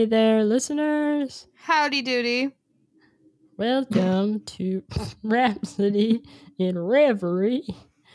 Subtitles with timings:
[0.00, 1.46] Hey there, listeners.
[1.56, 2.52] Howdy doody.
[3.58, 4.82] Welcome to
[5.22, 6.22] Rhapsody
[6.56, 7.68] in Reverie,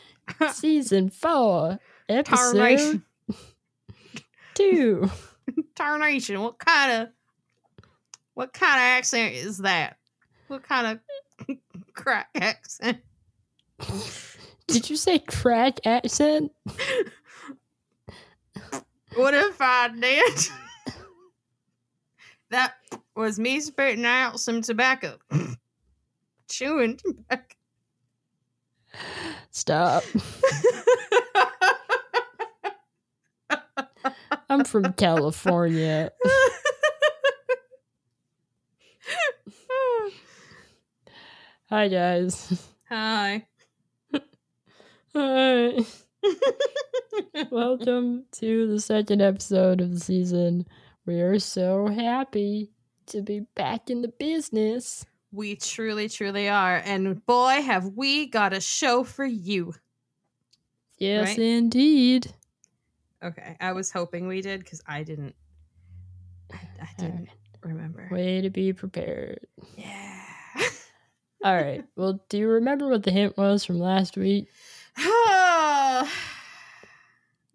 [0.50, 3.04] Season 4, Episode Tarnation.
[4.54, 5.08] 2.
[5.76, 6.42] Tarnation.
[6.42, 7.08] What kind of
[8.34, 9.96] what kind of accent is that?
[10.48, 10.98] What kind
[11.48, 11.56] of
[11.92, 12.98] crack accent?
[14.66, 16.50] Did you say crack accent?
[19.14, 20.48] What if I did?
[22.50, 22.74] That
[23.14, 25.18] was me spitting out some tobacco.
[26.48, 27.54] Chewing tobacco.
[29.50, 30.04] Stop.
[34.48, 36.12] I'm from California.
[41.68, 42.70] Hi, guys.
[42.88, 43.44] Hi.
[45.14, 45.78] Hi.
[47.50, 50.66] Welcome to the second episode of the season.
[51.06, 52.70] We are so happy
[53.06, 55.06] to be back in the business.
[55.32, 56.82] We truly, truly are.
[56.84, 59.74] And boy, have we got a show for you.
[60.98, 61.38] Yes, Right?
[61.38, 62.32] indeed.
[63.22, 63.56] Okay.
[63.60, 65.34] I was hoping we did because I didn't.
[66.52, 67.28] I, I didn't Alright.
[67.62, 68.08] remember.
[68.10, 69.40] Way to be prepared.
[69.76, 70.22] Yeah.
[71.44, 71.84] All right.
[71.96, 74.48] Well, do you remember what the hint was from last week?
[74.98, 76.10] Oh,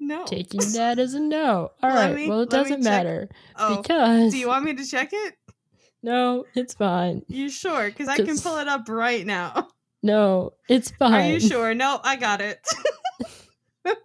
[0.02, 0.26] no.
[0.26, 1.72] Taking that as a no.
[1.84, 2.16] All right.
[2.16, 5.36] Me- well, it doesn't matter oh, because do you want me to check it?
[6.04, 7.24] no, it's fine.
[7.28, 7.86] You sure?
[7.86, 9.70] Because I can pull it up right now.
[10.04, 11.14] No, it's fine.
[11.14, 11.76] Are you sure?
[11.76, 12.60] No, I got it.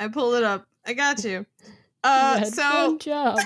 [0.00, 0.66] I pulled it up.
[0.84, 1.30] I got you.
[1.30, 1.46] You
[2.02, 3.38] Uh, had so job.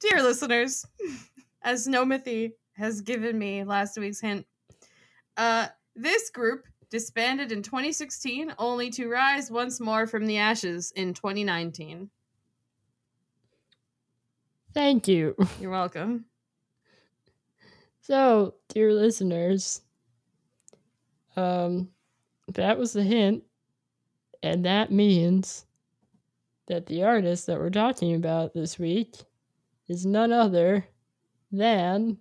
[0.00, 0.86] Dear listeners,
[1.60, 4.44] as Nomithy has given me last week's hint,
[5.36, 11.14] uh, this group disbanded in 2016 only to rise once more from the ashes in
[11.14, 12.10] 2019.
[14.74, 15.36] Thank you.
[15.60, 16.24] You're welcome.
[18.00, 19.82] So, dear listeners,
[21.36, 21.88] um,
[22.52, 23.44] that was the hint,
[24.42, 25.66] and that means
[26.66, 29.14] that the artist that we're talking about this week
[29.88, 30.84] is none other
[31.52, 32.18] than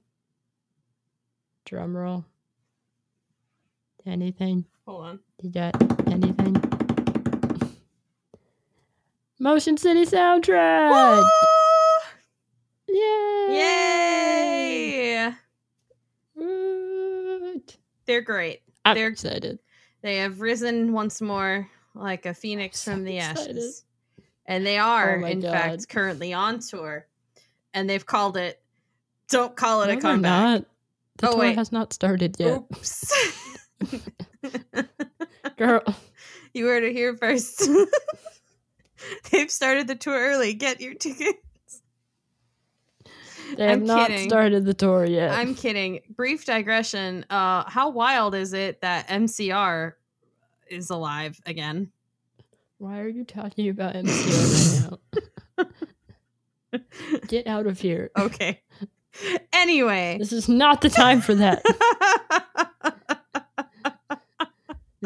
[1.71, 2.25] drumroll.
[4.05, 4.65] Anything?
[4.87, 5.19] Hold on.
[5.41, 5.75] You got
[6.07, 6.55] anything?
[9.39, 11.23] Motion City soundtrack.
[12.87, 13.47] Yay!
[13.49, 15.31] Yay!
[16.33, 17.77] What?
[18.05, 18.61] They're great.
[18.85, 19.59] I'm They're- excited.
[20.01, 23.51] They have risen once more like a phoenix so from the excited.
[23.57, 23.85] ashes.
[24.47, 25.51] And they are, Oh in God.
[25.51, 27.05] fact, currently on tour.
[27.73, 28.59] And they've called it
[29.29, 30.63] Don't Call It No, a Comeback.
[31.21, 31.55] The Oh, tour wait.
[31.55, 32.57] has not started yet.
[32.57, 33.13] Oops.
[35.57, 35.83] Girl,
[36.53, 37.67] you heard it here first.
[39.31, 40.53] They've started the tour early.
[40.53, 41.37] Get your tickets.
[43.55, 44.27] they have I'm not kidding.
[44.29, 45.31] started the tour yet.
[45.31, 46.01] I'm kidding.
[46.15, 47.25] Brief digression.
[47.29, 49.93] Uh, how wild is it that MCR
[50.69, 51.91] is alive again?
[52.77, 54.89] Why are you talking about MCR
[55.57, 55.69] right
[56.71, 56.79] now?
[57.27, 58.09] Get out of here.
[58.17, 58.61] Okay.
[59.53, 60.17] Anyway.
[60.17, 61.63] This is not the time for that.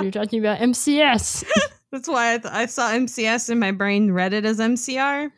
[0.01, 1.45] You're talking about MCS.
[1.91, 5.31] That's why I, th- I saw MCS and my brain, read it as MCR.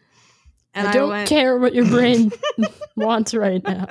[0.74, 2.32] And I I, don't went, care what your brain
[2.96, 3.88] wants right now.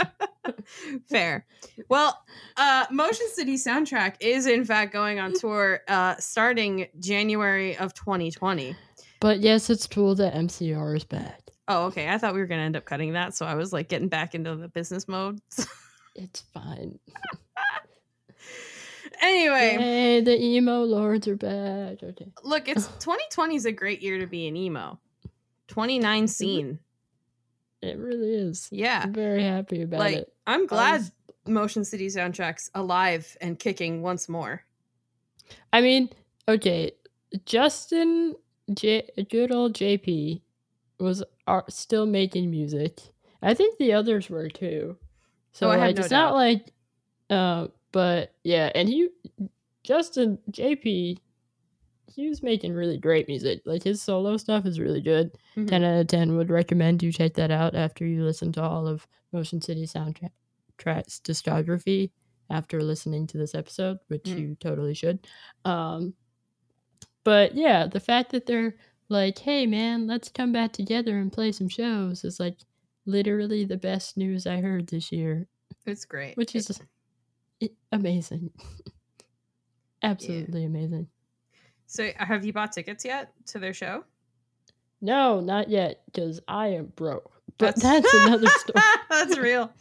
[1.08, 1.46] fair.
[1.88, 2.20] Well,
[2.56, 8.76] uh, Motion City Soundtrack is in fact going on tour uh, starting January of 2020.
[9.20, 11.45] But yes, it's cool that MCR is back.
[11.68, 12.08] Oh, okay.
[12.08, 13.34] I thought we were going to end up cutting that.
[13.34, 15.40] So I was like getting back into the business mode.
[16.14, 16.98] It's fine.
[19.20, 22.02] anyway, Hey, the emo lords are back.
[22.02, 22.32] Okay.
[22.44, 24.98] look, it's 2020 is a great year to be an emo.
[25.68, 26.78] 29 scene.
[27.82, 28.68] It really is.
[28.70, 29.02] Yeah.
[29.04, 30.32] I'm very happy about Like, it.
[30.46, 31.12] I'm glad was-
[31.46, 34.62] Motion City Soundtrack's alive and kicking once more.
[35.72, 36.10] I mean,
[36.48, 36.92] okay,
[37.44, 38.34] Justin,
[38.74, 40.40] J- good old JP,
[40.98, 43.00] was are still making music.
[43.42, 44.96] I think the others were too.
[45.52, 46.30] So Oh, like, no it's doubt.
[46.30, 46.72] not like,
[47.30, 49.08] uh, but yeah, and he,
[49.84, 51.18] Justin JP,
[52.12, 53.62] he was making really great music.
[53.64, 55.32] Like his solo stuff is really good.
[55.56, 55.68] Mhm.
[55.68, 58.86] 10 out of 10 would recommend you check that out after you listen to all
[58.86, 62.10] of Motion City Soundtrack's discography
[62.50, 64.38] after listening to this episode, which Mm.
[64.40, 65.26] you totally should.
[65.64, 66.14] Um,
[67.24, 68.76] but yeah, the fact that they're
[69.08, 72.58] like, hey man, let's come back together and play some shows is like
[73.06, 75.46] literally the best news I heard this year,
[75.86, 76.36] It's great.
[76.36, 76.80] which is
[77.62, 78.50] i- amazing.
[80.02, 81.08] Absolutely amazing.
[81.86, 84.04] So, have you bought tickets yet to their show?
[85.00, 87.30] No, not yet, because I am broke.
[87.58, 88.84] But that's, another story.
[89.08, 89.72] That's real.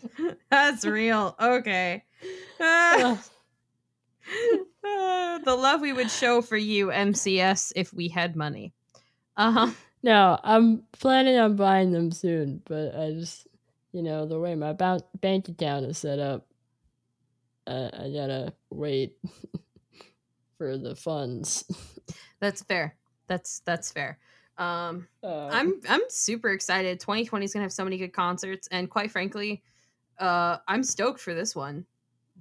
[0.52, 1.36] That's real.
[1.42, 2.04] Okay.
[2.60, 3.18] Uh,
[4.84, 8.74] uh, the love we would show for you, MCS, if we had money.
[9.38, 9.72] Uh huh.
[10.04, 13.48] No, I'm planning on buying them soon, but I just,
[13.92, 16.46] you know, the way my ba- bank account is set up,
[17.68, 19.18] uh, I gotta wait
[20.58, 21.66] for the funds.
[22.40, 22.96] That's fair.
[23.28, 24.20] That's that's fair.
[24.58, 27.00] Um, Uh, I'm I'm super excited.
[27.00, 29.64] 2020 is gonna have so many good concerts, and quite frankly,
[30.20, 31.86] uh, I'm stoked for this one.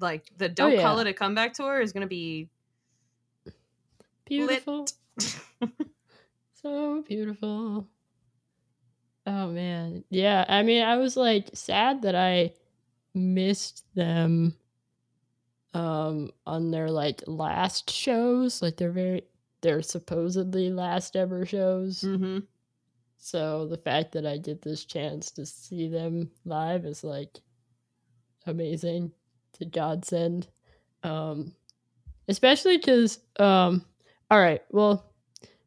[0.00, 1.00] Like the "Don't Call yeah.
[1.02, 2.48] It a Comeback" tour is gonna be
[4.26, 4.86] beautiful.
[6.64, 7.86] so beautiful.
[9.26, 10.04] Oh man.
[10.08, 12.52] Yeah, I mean, I was like sad that I
[13.14, 14.56] missed them
[15.74, 19.22] um on their like last shows, like they're very
[19.60, 22.00] their supposedly last ever shows.
[22.02, 22.38] mm-hmm.
[23.18, 27.40] So the fact that I get this chance to see them live is like
[28.46, 29.12] amazing
[29.54, 30.48] to godsend.
[31.02, 31.54] Um
[32.26, 33.84] especially cuz um
[34.30, 35.13] all right, well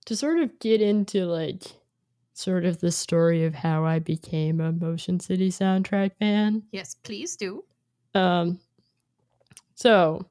[0.07, 1.63] to sort of get into like
[2.33, 6.63] sort of the story of how I became a Motion City soundtrack fan.
[6.71, 7.63] Yes, please do.
[8.15, 8.59] Um
[9.75, 10.25] so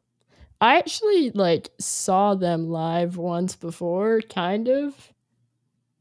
[0.63, 5.13] I actually like saw them live once before, kind of.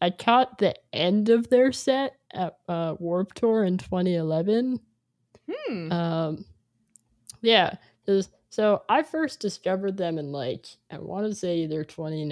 [0.01, 4.80] I caught the end of their set at uh, Warp Tour in 2011.
[5.50, 5.92] Hmm.
[5.92, 6.45] Um,
[7.42, 7.75] yeah,
[8.50, 12.25] so I first discovered them in like I want to say either 20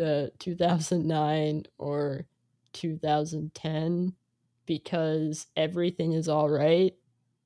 [0.00, 2.26] uh, 2009 or
[2.72, 4.14] 2010
[4.66, 6.94] because everything is all right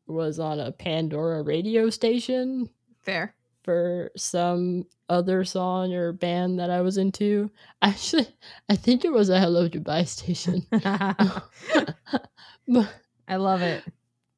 [0.06, 2.70] was on a Pandora radio station
[3.02, 3.34] Fair.
[3.62, 7.50] for some other song or band that I was into.
[7.82, 8.28] Actually,
[8.68, 10.66] I think it was a Hellogoodbye station.
[12.68, 12.88] but,
[13.28, 13.84] I love it.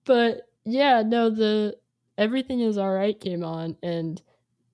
[0.04, 1.76] but yeah, no, the
[2.20, 4.20] Everything is Alright came on and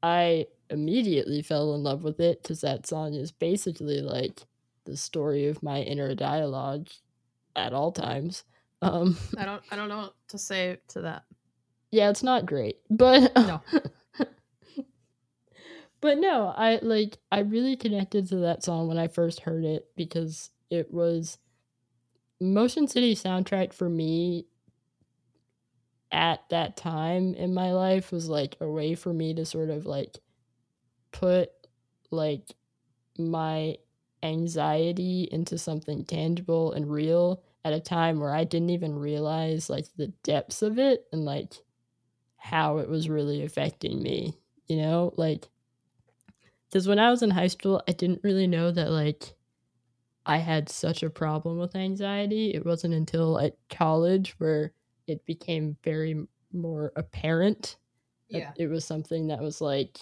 [0.02, 4.40] I immediately fell in love with it because that song is basically like
[4.84, 6.88] the story of my inner dialogue
[7.54, 8.44] at all times.
[8.82, 9.62] Um, I don't.
[9.70, 11.24] I don't know what to say to that.
[11.90, 13.60] yeah, it's not great, but No.
[16.00, 19.88] but no, I like I really connected to that song when I first heard it
[19.96, 21.38] because it was
[22.40, 24.46] Motion City soundtrack for me
[26.12, 29.86] at that time in my life was like a way for me to sort of
[29.86, 30.18] like
[31.20, 31.50] put
[32.10, 32.54] like
[33.18, 33.76] my
[34.22, 39.86] anxiety into something tangible and real at a time where I didn't even realize like
[39.96, 41.54] the depths of it and like
[42.36, 44.38] how it was really affecting me,
[44.68, 45.14] you know?
[45.16, 45.50] Like
[46.72, 49.34] cuz when I was in high school, I didn't really know that like
[50.26, 52.54] I had such a problem with anxiety.
[52.54, 54.74] It wasn't until at college where
[55.06, 57.78] it became very more apparent
[58.32, 58.52] that Yeah.
[58.56, 59.98] it was something that was like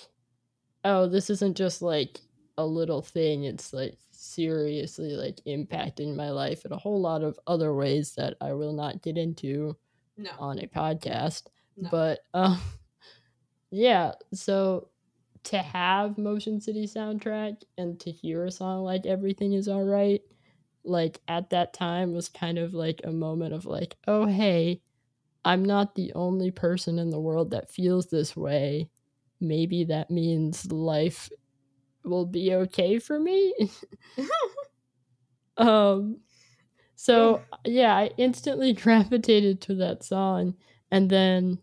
[0.85, 2.21] oh, this isn't just like
[2.59, 3.45] a little thing.
[3.45, 8.35] It's like seriously like impacting my life in a whole lot of other ways that
[8.41, 9.77] I will not get into
[10.17, 10.31] No.
[10.39, 11.45] on a podcast.
[11.77, 11.89] No.
[11.91, 12.61] But um
[13.71, 14.89] yeah, so
[15.45, 20.23] to have Motion City soundtrack and to hear a song like Everything is Alright,
[20.85, 24.81] like at that time was kind of like a moment of like, oh hey,
[25.45, 28.89] I'm not the only person in the world that feels this way.
[29.45, 31.31] Maybe that means life
[32.05, 33.55] will be okay for me.
[35.57, 36.19] um
[36.97, 40.55] so yeah, I instantly gravitated to that song
[40.91, 41.59] and then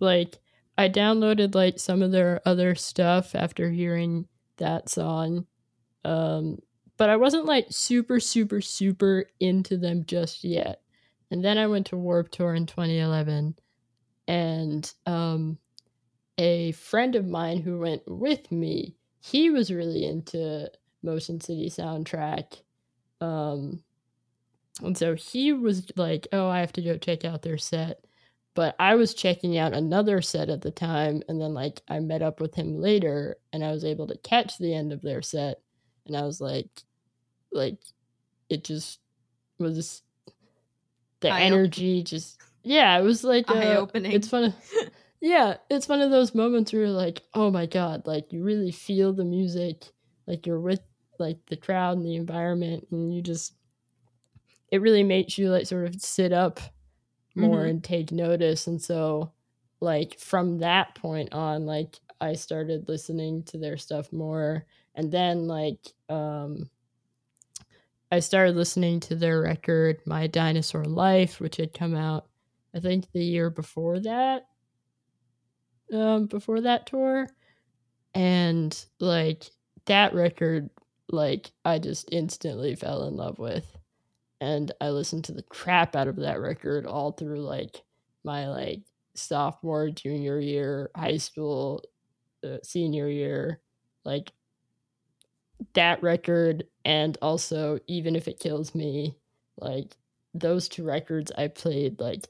[0.00, 0.38] like
[0.78, 4.26] I downloaded like some of their other stuff after hearing
[4.58, 5.46] that song.
[6.04, 6.58] Um
[6.96, 10.80] but I wasn't like super super super into them just yet.
[11.30, 13.56] And then I went to Warp Tour in 2011
[14.28, 15.58] and um
[16.38, 20.70] a friend of mine who went with me, he was really into
[21.02, 22.62] Motion City soundtrack.
[23.20, 23.82] Um
[24.82, 28.04] and so he was like, "Oh, I have to go check out their set."
[28.54, 32.22] But I was checking out another set at the time and then like I met
[32.22, 35.60] up with him later and I was able to catch the end of their set
[36.06, 36.68] and I was like
[37.52, 37.78] like
[38.48, 39.00] it just
[39.58, 40.02] was
[41.20, 44.10] the Eye-op- energy just yeah, it was like Eye uh, opening.
[44.12, 44.52] It's fun.
[45.26, 48.72] yeah, it's one of those moments where you're like, oh my god, like you really
[48.72, 49.92] feel the music,
[50.26, 50.80] like you're with
[51.18, 53.54] like the crowd and the environment, and you just
[54.70, 56.60] it really makes you like sort of sit up
[57.36, 57.66] more Mhm.
[57.66, 58.66] and take notice.
[58.66, 59.32] And so,
[59.80, 65.46] like from that point on, like I started listening to their stuff more, And then
[65.48, 66.70] like um
[68.10, 72.28] I started listening to their record My Dinosaur Life, which had come out
[72.74, 74.48] I think the year before that.
[75.92, 77.28] Um before that tour.
[78.14, 79.50] And like
[79.86, 80.70] that record
[81.10, 83.76] like I just instantly fell in love with.
[84.40, 87.82] And I listened to the crap out of that record all through like
[88.24, 88.82] my like
[89.14, 91.82] sophomore, junior year, high school,
[92.44, 93.60] uh, senior year,
[94.04, 94.32] like
[95.74, 99.16] that record, and also even if it kills me,
[99.58, 99.96] like
[100.34, 102.28] those two records I played like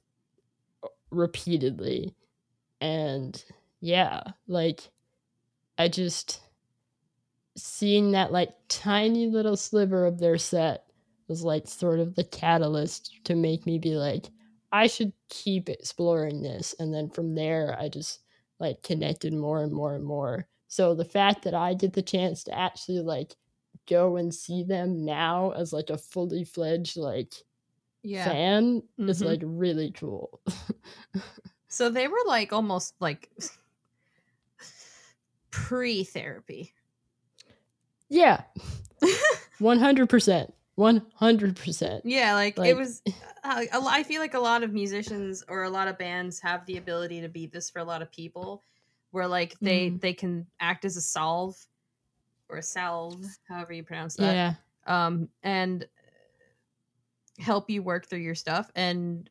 [1.10, 2.14] repeatedly,
[2.80, 3.42] and
[3.80, 4.90] yeah, like
[5.78, 6.40] I just
[7.56, 10.90] seeing that like tiny little sliver of their set
[11.28, 14.30] was like sort of the catalyst to make me be like
[14.73, 16.75] I should keep exploring this.
[16.78, 18.21] And then from there, I just
[18.59, 20.49] like connected more and more and more.
[20.68, 23.37] So the fact that I get the chance to actually like
[23.88, 27.33] go and see them now as like a fully fledged like
[28.02, 28.37] Yeah.
[28.37, 29.23] fan is Mhm.
[29.23, 30.42] like really cool.
[31.76, 33.28] So they were like almost like
[35.50, 36.73] pre therapy.
[38.09, 38.45] yeah,
[39.61, 40.52] 100%.
[40.78, 42.00] 100%.
[42.04, 43.02] Yeah, like, Like- it was.
[43.45, 46.78] Uh, I feel like a lot of musicians or a lot of bands have the
[46.78, 48.62] ability to be this for a lot of people,
[49.11, 50.00] where like they Mhm.
[50.00, 51.54] they can act as a solve
[52.49, 54.54] or a salve, however you pronounce that, Yeah.
[55.06, 55.87] um, and
[57.38, 58.71] help you work through your stuff.
[58.75, 59.28] And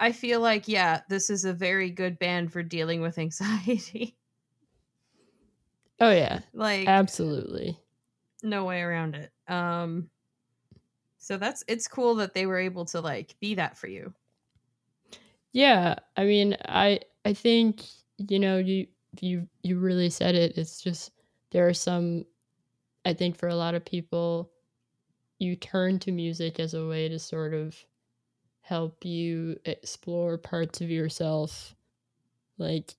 [0.00, 4.18] I feel like yeah, this is a very good band for dealing with anxiety.
[6.00, 6.40] Oh yeah.
[6.52, 7.78] like Absolutely.
[8.42, 9.32] no way around it.
[9.46, 10.10] Um
[11.18, 14.14] so that's it's cool that they were able to like be that for you.
[15.52, 17.84] Yeah, I mean, I I think
[18.18, 18.86] you know you
[19.20, 20.56] you you really said it.
[20.56, 21.12] It's just
[21.50, 22.26] there are some
[23.04, 24.52] I think for a lot of people
[25.40, 27.86] you turn to music as a way to sort of
[28.70, 31.74] help you explore parts of yourself
[32.58, 32.94] like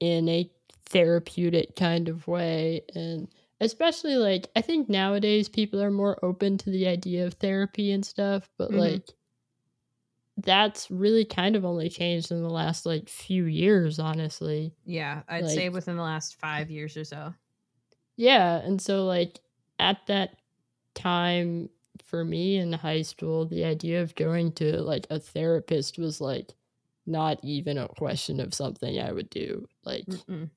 [0.00, 0.50] in a
[0.86, 3.28] therapeutic kind of way and
[3.60, 8.06] especially like I think nowadays people are more open to the idea of therapy and
[8.06, 8.78] stuff, but Mhm.
[8.78, 9.02] like
[10.38, 14.74] that's really kind of only changed in the last like few years, honestly.
[14.84, 17.34] Yeah, I'd say within the last 5 years or so.
[18.16, 19.40] Yeah, and so like
[19.78, 20.36] at that
[20.94, 21.68] time
[22.04, 26.52] for me in high school, the idea of going to like a therapist was like
[27.06, 29.66] not even a question of something I would do.
[29.84, 30.50] Like Mm-mm.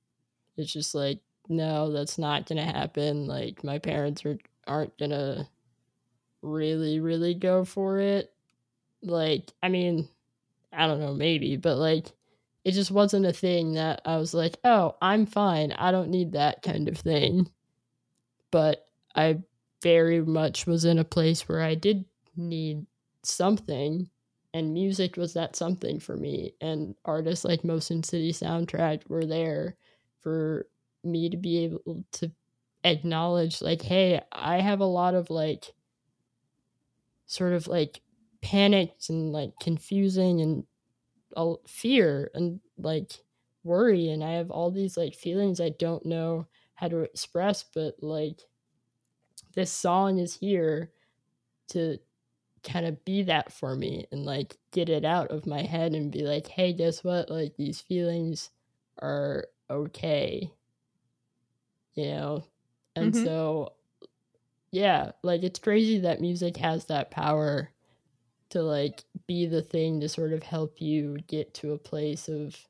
[0.57, 3.27] it's just like no, that's not gonna happen.
[3.27, 5.47] Like my parents are aren't gonna
[6.41, 8.31] really really go for it.
[9.01, 10.07] Like I mean,
[10.73, 12.07] I don't know, maybe, but like
[12.65, 15.71] it just wasn't a thing that I was like, oh, I'm fine.
[15.71, 17.49] I don't need that kind of thing.
[18.51, 19.39] But I
[19.81, 22.05] very much was in a place where I did
[22.35, 22.85] need
[23.23, 24.09] something,
[24.53, 26.53] and music was that something for me.
[26.61, 29.75] And artists like Motion City Soundtrack were there
[30.19, 30.67] for
[31.03, 32.31] me to be able to
[32.83, 35.73] acknowledge, like, hey, I have a lot of like
[37.25, 38.01] sort of like
[38.41, 40.65] panicked and like confusing and
[41.35, 43.11] all fear and like
[43.63, 47.95] worry and i have all these like feelings i don't know how to express but
[48.01, 48.41] like
[49.59, 50.89] this song is here
[51.69, 51.99] to
[52.63, 56.11] kind of be that for me and like get it out of my head and
[56.11, 57.29] be like hey guess what?
[57.29, 58.51] Like these feelings
[59.01, 60.51] are okay.
[61.95, 62.43] You know?
[62.95, 63.23] And Mhm.
[63.23, 63.73] so
[64.71, 67.71] yeah like it's crazy that music has that power
[68.51, 72.68] to like be the thing to sort of help you get to a place of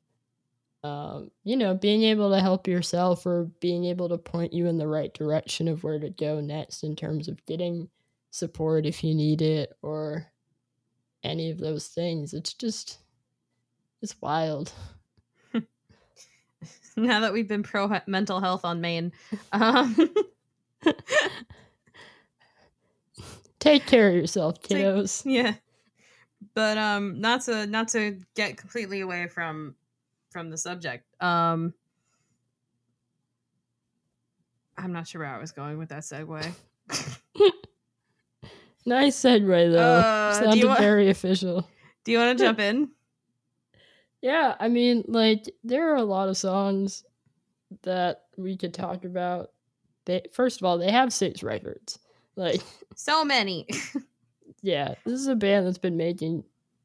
[0.82, 4.78] um you know being able to help yourself or being able to point you in
[4.78, 7.88] the right direction of where to go next in terms of getting
[8.30, 10.26] support if you need it or
[11.22, 12.98] any of those things it's just
[14.00, 14.72] it's wild
[16.96, 19.12] Now that we've been pro mental health on Maine.
[19.52, 19.96] Um
[23.58, 25.54] take care of yourself Take- kiddos yeah.
[26.54, 29.74] But um not to not to get completely away from
[30.30, 31.04] from the subject.
[31.22, 31.74] Um
[34.78, 36.42] I'm not sure where I was going with that segue.
[38.86, 41.68] nice segue though Uh, sounded wa- very official
[42.04, 42.90] Do you want to jump in?
[44.22, 47.04] Yeah, I mean, like there are a lot of songs
[47.84, 49.52] that we could talk about.
[50.04, 51.98] They first of all, they have six records.
[52.36, 52.60] Like,
[52.94, 53.66] So many.
[54.60, 56.44] yeah, this is a band that's been making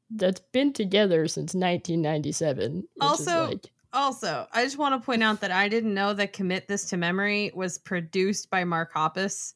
[0.10, 2.88] that's been together since 1997.
[3.02, 6.68] Also- like Also, I just want to point out that I didn't know that Commit
[6.68, 9.54] This to Memory was produced by Mark Hoppus.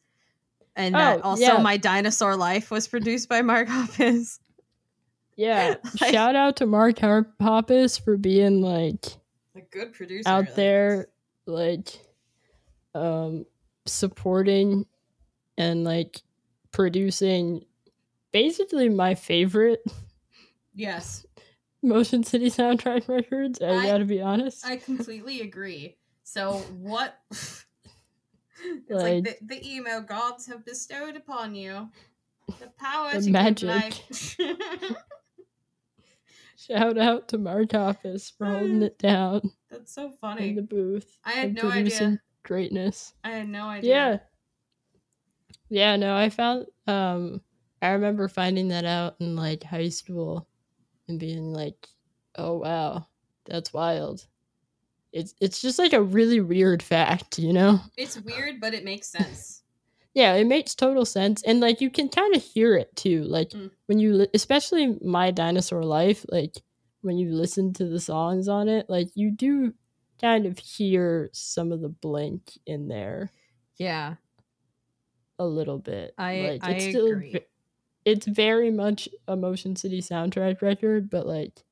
[0.78, 1.58] And that Oh, also yeah.
[1.62, 4.40] My Dinosaur Life was produced by Mark Hoppus.
[5.36, 5.76] Yeah.
[6.02, 9.08] Like- Shout out to Mark Hoppus for being like
[9.58, 10.30] A good producer.
[10.30, 11.08] out there
[11.46, 11.90] like
[12.96, 13.46] um
[13.86, 14.86] supporting
[15.58, 16.22] and like
[16.72, 17.66] producing
[18.32, 19.84] basically my favorite
[20.80, 21.26] Yes.
[21.84, 23.62] Motion City soundtrack records.
[23.62, 24.66] I, I- gotta be honest.
[24.66, 25.98] I completely agree.
[26.24, 27.66] So what it's
[28.90, 31.90] Like- like, the, the emo gods have bestowed upon you
[32.60, 33.94] the power The to magic.
[36.58, 40.54] Shout out to Mark Hoppus for holding it down That's so in funny.
[40.54, 41.18] the booth.
[41.24, 42.20] I had no idea.
[42.44, 43.14] Greatness.
[43.24, 43.96] I had no idea.
[43.96, 44.18] Yeah.
[45.70, 47.42] Yeah, no, I found um
[47.82, 50.49] I remember finding that out in like high school
[51.10, 51.88] and being like,
[52.36, 53.08] "Oh wow,
[53.46, 54.26] that's wild."
[55.12, 57.82] It's it's just like a really weird fact, you know?
[57.98, 59.58] It's weird, but it makes sense.
[60.16, 63.24] Yeah, it makes total sense and like you can kind of hear it too.
[63.24, 63.70] Like Mm.
[63.86, 66.56] when you li- especially My Dinosaur Life, like
[67.02, 69.72] when you listen to the songs on it, like you do
[70.20, 73.32] kind of hear some of the blink in there.
[73.78, 74.16] Yeah.
[75.38, 76.16] a little bit.
[76.18, 77.40] I- like, I it's still agree.
[78.10, 81.64] It's very much a Motion City soundtrack record, but like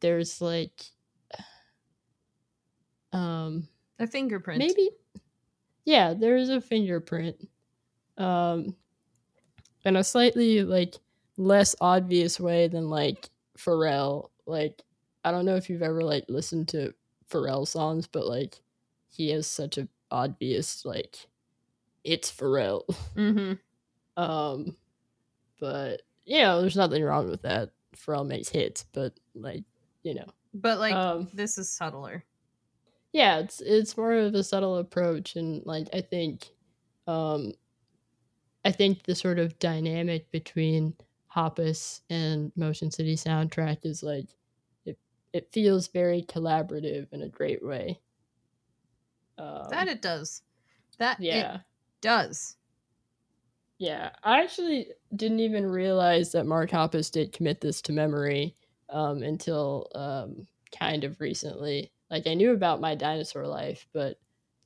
[0.00, 0.72] there's like
[3.12, 4.58] um A fingerprint.
[4.58, 4.90] maybe
[5.84, 7.48] yeah, there's a fingerprint.
[8.18, 8.76] Um
[9.84, 10.96] in a slightly like
[11.36, 14.30] less obvious way than like Pharrell.
[14.46, 14.82] Like
[15.24, 16.92] I don't know if you've ever like listened to
[17.30, 18.60] Pharrell songs, but like
[19.08, 21.26] he has such a obvious like
[22.04, 22.84] it's Pharrell.
[23.16, 23.52] Mm-hmm.
[24.16, 24.74] Um,
[25.58, 27.70] but you know, there's nothing wrong with that.
[27.94, 29.64] for all makes hits, but like
[30.02, 32.24] you know, But like um, this is subtler.
[33.12, 36.48] yeah, it's it's more of a subtle approach, and like I think,
[37.06, 37.52] um,
[38.64, 40.94] I think the sort of dynamic between
[41.34, 44.28] Hoppus and Motion City soundtrack is like
[44.84, 44.98] it
[45.32, 48.00] it feels very collaborative in a great way.
[49.38, 50.42] Um, that it does.
[50.98, 51.58] That yeah.
[52.00, 52.56] does.
[53.78, 58.56] Yeah, I actually didn't even realize that Mark Hoppus did commit this to memory
[58.90, 61.92] um, until um, kind of recently.
[62.10, 64.18] Like I knew about my dinosaur life, but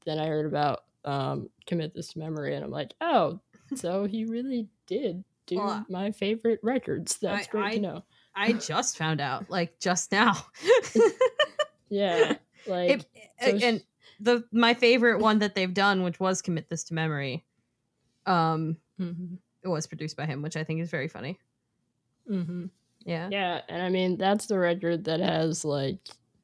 [0.06, 3.38] then I heard about um, commit this to memory, and I'm like, oh,
[3.74, 7.18] so he really did do Well, my favorite records.
[7.18, 8.04] That's I- great I- to know.
[8.34, 10.34] I just found out, like just now.
[11.90, 13.06] Yeah, like It-
[13.42, 13.82] so and
[14.20, 17.44] the my favorite one that they've done, which was commit this to memory,
[18.26, 21.38] um, mhm, it was produced by him, which I think is very funny.
[22.30, 22.70] mhm.
[23.04, 25.98] Yeah, yeah, and I mean that's the record that has like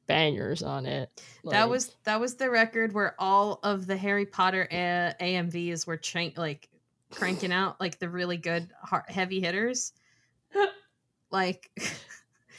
[0.07, 1.09] bangers on it.
[1.45, 5.97] that was that was the record where all of the Harry Potter A- AMVs were
[5.99, 6.69] crank like
[7.11, 9.93] cranking out like the really good har heavy hitters.
[11.31, 11.71] Like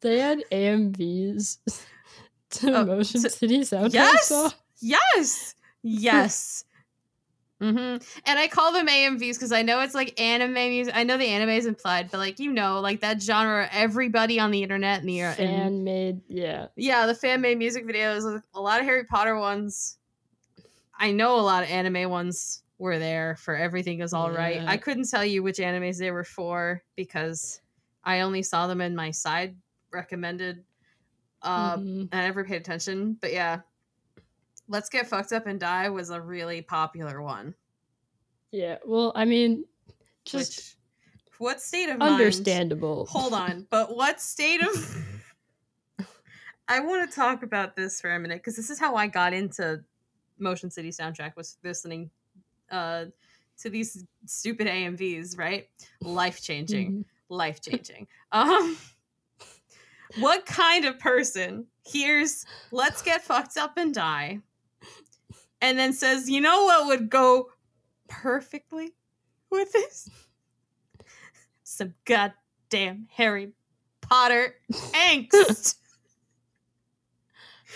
[0.00, 1.58] They had AMVs
[2.50, 4.52] to Oh, Motion City soundtrack yes, song.
[4.80, 6.64] yes, yes.
[7.60, 7.96] Hmm
[8.26, 10.96] And I call them AMVs because I know it's like anime music.
[10.96, 14.50] I know the anime is implied, but like you know, like that genre, everybody on
[14.50, 16.68] the internet and the and, Fan made, yeah.
[16.76, 18.42] yeah, the fan made music videos.
[18.54, 19.98] A lot of Harry Potter ones.
[20.98, 24.56] I know a lot of anime ones were there for everything is all right.
[24.56, 24.70] Yeah.
[24.70, 27.60] I couldn't tell you which animes they were for because
[28.04, 29.56] I only saw them in my side
[29.92, 30.64] recommended.
[31.42, 32.08] Uh, Mhm.
[32.12, 33.60] I never paid attention, but yeah.
[34.70, 37.54] Let's Get Fucked Up and Die was a really popular one.
[38.52, 38.76] Yeah.
[38.86, 39.64] Well, I mean,
[40.24, 40.76] just which,
[41.38, 42.12] what state of mind?
[42.12, 43.06] understandable.
[43.06, 45.04] Hold on, but what state of?
[46.68, 49.32] I want to talk about this for a minute because this is how I got
[49.32, 49.82] into
[50.38, 52.08] Motion City soundtrack was listening
[52.70, 53.06] uh,
[53.58, 55.36] to these stupid AMVs.
[55.36, 55.68] Right,
[56.00, 57.04] life changing, Mhm.
[57.28, 58.06] life changing.
[58.30, 58.76] Um,
[60.20, 64.40] what kind of person hears "Let's get fucked up and die,"
[65.60, 67.50] and then says, "You know what would go
[68.08, 68.92] perfectly
[69.50, 70.10] with this?
[71.62, 73.52] Some goddamn Harry
[74.00, 75.76] Potter angst."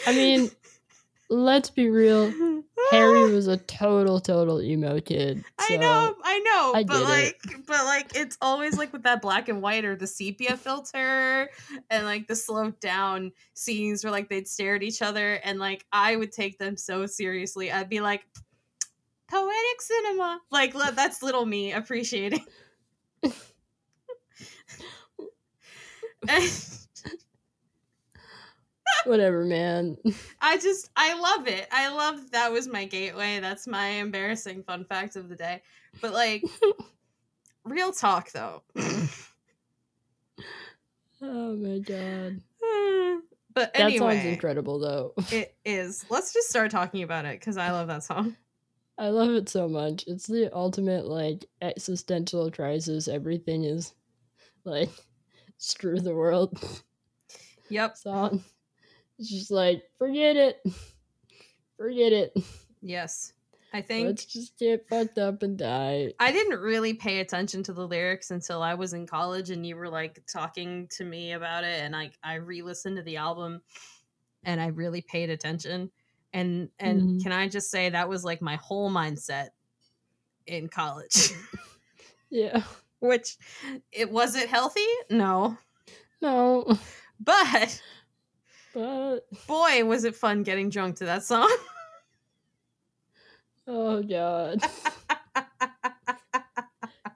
[0.06, 0.50] I mean,
[1.34, 2.32] let's be real.
[2.90, 5.42] Harry was a total, total emo kid.
[5.58, 7.66] I know, I know, I but like, it.
[7.66, 11.50] but like, it's always like with that black and white or the sepia filter,
[11.90, 15.84] and like the slowed down scenes where like they'd stare at each other, and like
[15.92, 17.72] I would take them so seriously.
[17.72, 18.26] I'd be like,
[19.30, 22.44] poetic cinema, like that's little me appreciating.
[29.06, 29.96] Whatever, man.
[30.40, 31.66] I just I love it.
[31.70, 33.40] I love that was my gateway.
[33.40, 35.62] That's my embarrassing fun fact of the day.
[36.00, 36.44] But like
[37.64, 38.62] real talk though.
[41.22, 42.40] Oh my god.
[43.54, 45.14] but anyway, That song's incredible though.
[45.32, 46.04] it is.
[46.10, 48.36] Let's just start talking about it because I love that song.
[48.98, 50.04] I love it so much.
[50.06, 53.08] It's the ultimate like existential crisis.
[53.08, 53.94] Everything is
[54.64, 54.90] like
[55.58, 56.58] screw the world
[57.70, 57.96] Yep.
[57.96, 58.44] song.
[59.18, 60.60] It's just like forget it.
[61.76, 62.36] Forget it.
[62.80, 63.32] Yes.
[63.72, 66.12] I think Let's just get fucked up and die.
[66.20, 69.74] I didn't really pay attention to the lyrics until I was in college and you
[69.74, 73.60] were like talking to me about it and I I re-listened to the album
[74.44, 75.90] and I really paid attention.
[76.32, 77.22] And and Mhm.
[77.24, 79.48] can I just say that was like my whole mindset
[80.46, 81.32] in college.
[82.30, 82.62] Yeah.
[82.98, 83.36] Which
[83.92, 84.86] it was it healthy?
[85.08, 85.56] No.
[86.20, 86.76] No.
[87.20, 87.80] But
[88.74, 91.54] But boy was it fun getting drunk to that song.
[93.66, 94.60] oh god.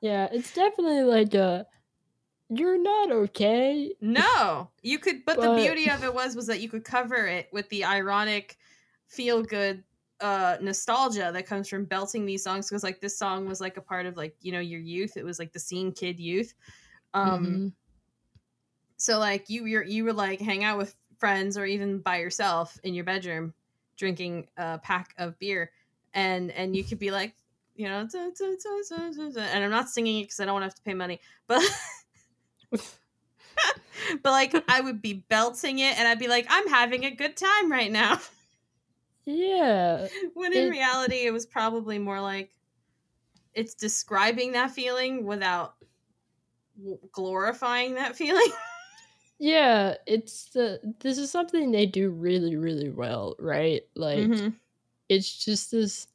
[0.01, 1.67] Yeah, it's definitely like a
[2.51, 3.95] you're not okay.
[4.01, 5.25] No, you could.
[5.27, 8.59] But, the beauty of it was was that you could cover it with the ironic,
[9.09, 9.83] feel good
[10.21, 13.81] uh nostalgia that comes from belting these songs because like this song was like a
[13.81, 16.55] part of like you know your youth it was like the scene kid youth
[17.15, 17.73] um Mhm.
[18.97, 22.79] so like you you're, you would like hang out with friends or even by yourself
[22.83, 23.53] in your bedroom
[23.97, 25.71] drinking a pack of beer.
[26.15, 27.35] And and you could be like
[27.77, 30.45] you know "Dun, dun, dun, dun, dun, dun," and i'm not singing it because i
[30.45, 31.63] don't want to have to pay money but
[32.71, 32.83] but
[34.25, 37.71] like i would be belting it and i'd be like i'm having a good time
[37.71, 38.19] right now.
[39.31, 40.09] Yeah.
[40.33, 42.51] when in It- reality it was probably more like
[43.53, 45.75] it's describing that feeling without
[47.13, 48.51] glorifying that feeling
[49.39, 53.83] Yeah, it's the this is something they do really really well, right?
[53.95, 54.61] Like Mhm.
[55.09, 56.09] it's just this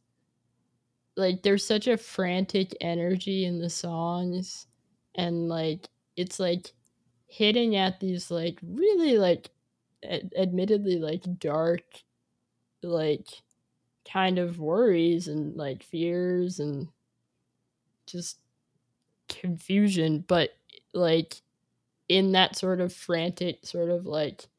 [1.16, 4.68] like there's such a frantic energy in the songs
[5.16, 6.74] and like it's like
[7.28, 9.52] hitting at these like really like
[10.04, 11.84] ad- admittedly like dark
[12.84, 13.30] like
[14.06, 16.90] kind of worries and like fears and
[18.08, 18.40] just
[19.30, 20.52] confusion but
[20.94, 21.42] like
[22.10, 24.50] in that sort of frantic sort of like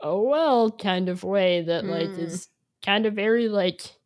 [0.00, 2.18] oh well kind of way that like Mm.
[2.18, 2.48] is
[2.84, 3.96] kind of very like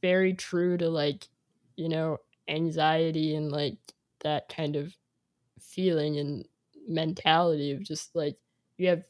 [0.00, 1.28] very true to like
[1.76, 3.78] you know anxiety and like
[4.20, 4.94] that kind of
[5.60, 6.48] feeling and
[6.88, 8.38] mentality of just like
[8.78, 9.04] you have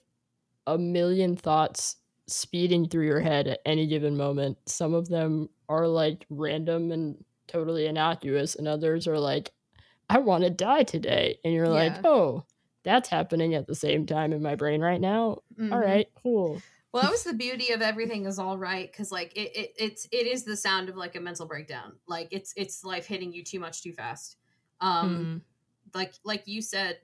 [0.66, 1.96] a million thoughts
[2.28, 7.24] speeding through your head at any given moment some of them are like random and
[7.48, 9.52] totally innocuous and others are like
[10.14, 12.02] i want to die today and you're like Yeah.
[12.04, 12.44] oh
[12.84, 15.38] that's happening at the same time in my brain right now
[15.70, 15.82] all Mhm.
[15.82, 19.56] right cool Well, that was the beauty of everything is all right because like it,
[19.56, 21.98] it it's it is the sound of like a mental breakdown.
[22.06, 24.36] Like it's it's life hitting you too much too fast.
[24.80, 25.30] Um,
[25.94, 27.00] like like you said,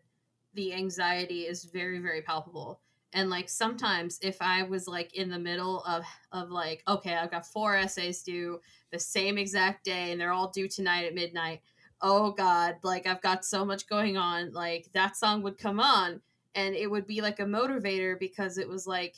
[0.55, 2.83] the anxiety is very very palpable.
[3.15, 7.31] And like sometimes if I was like in the middle of of like okay, I've
[7.31, 11.63] got four essays due the same exact day and they're all due tonight at midnight.
[12.01, 14.53] Oh god, like I've got so much going on.
[14.53, 16.21] Like that song would come on
[16.55, 19.17] and it would be like a motivator because it was like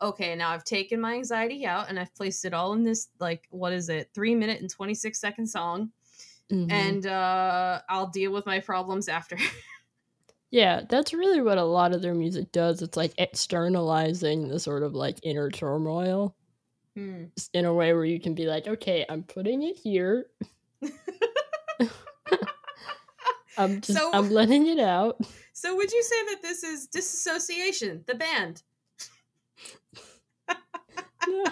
[0.00, 3.46] okay, now I've taken my anxiety out and I've placed it all in this like
[3.50, 4.10] what is it?
[4.14, 5.90] 3 minute and 26 second song
[6.50, 6.70] Mhm.
[6.70, 9.36] and uh I'll deal with my problems after.
[10.50, 12.80] Yeah, that's really what a lot of their music does.
[12.80, 16.34] It's like externalizing the sort of like inner turmoil
[16.96, 17.24] Hmm.
[17.52, 20.26] in a way where you can be like, okay, I'm putting it here.
[23.56, 25.20] I'm just So- I'm letting it out.
[25.52, 28.62] So would you say that this is disassociation, the band?
[31.26, 31.44] No.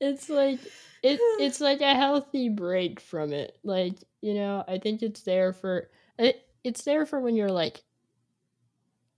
[0.00, 0.58] it's like
[1.02, 3.56] it it's like a healthy break from it.
[3.62, 7.82] Like, you know, I think it's there for it, it's there for when you're like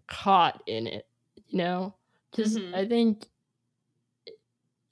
[0.06, 1.06] caught in it,
[1.48, 1.94] you know?
[2.34, 2.74] Cuz Mhm.
[2.74, 3.26] I think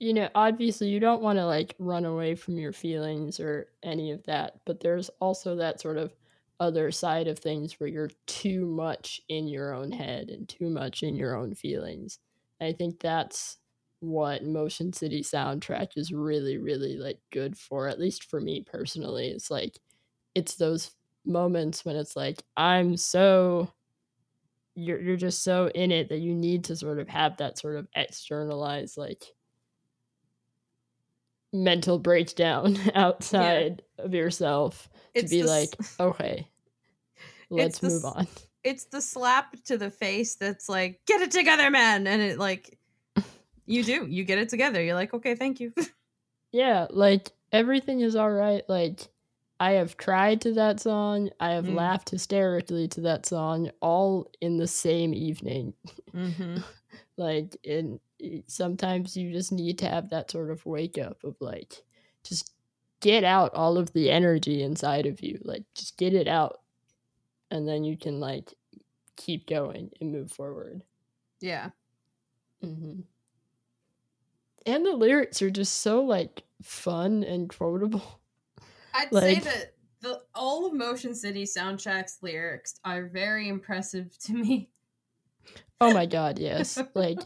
[0.03, 4.11] you know, obviously you don't want to like run away from your feelings or any
[4.11, 6.13] of that, but there's also that sort of
[6.59, 11.05] other side of things where you're too much in your own head and too much
[11.05, 12.19] in your own feelings.
[12.61, 13.59] I think that's
[14.01, 19.29] what Motion City soundtrack is really, really like good for, at least for me personally.
[19.29, 19.79] It's like
[20.35, 20.91] it's those
[21.25, 23.71] moments when it's like I'm so
[24.75, 27.77] you're you're just so in it that you need to sort of have that sort
[27.77, 29.27] of externalized like
[31.53, 36.49] mental breakdown outside of yourself to be the like, okay,
[37.51, 38.27] let's the move on.
[38.65, 42.07] it's the slap to the face that's like, get it together, man.
[42.07, 42.79] And it like
[43.67, 44.07] you do.
[44.07, 44.83] You get it together.
[44.83, 45.73] You're like, okay, thank you.
[46.55, 48.63] Yeah, like everything is all right.
[48.69, 49.09] Like
[49.59, 51.31] I have cried to that song.
[51.41, 51.77] I have Mm.
[51.77, 55.73] laughed hysterically to that song all in the same evening.
[56.15, 56.59] mm-hmm.
[57.17, 58.01] like it-
[58.47, 61.83] sometimes you just need to have that sort of wake up of like
[62.25, 62.53] just
[63.01, 65.41] get out all of the energy inside of you.
[65.45, 66.61] Like just get it out
[67.51, 68.55] and then you can like
[69.17, 70.83] keep going and move forward.
[71.41, 71.71] Yeah.
[72.63, 73.01] hmm
[74.65, 78.21] And the lyrics are just so like fun and quotable.
[78.95, 84.71] I'd say that the all of Motion City soundtrack's lyrics are very impressive to me.
[85.81, 86.85] Oh my god, yes.
[86.95, 87.21] Like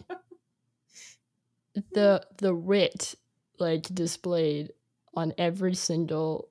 [1.93, 3.15] the the wit
[3.59, 4.73] like displayed
[5.15, 6.49] on every single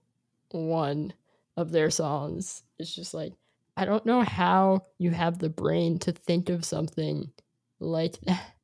[0.51, 1.13] one
[1.57, 2.63] of their songs.
[2.79, 3.33] It's just like
[3.77, 7.31] I don't know how you have the brain to think of something
[7.79, 8.55] like that.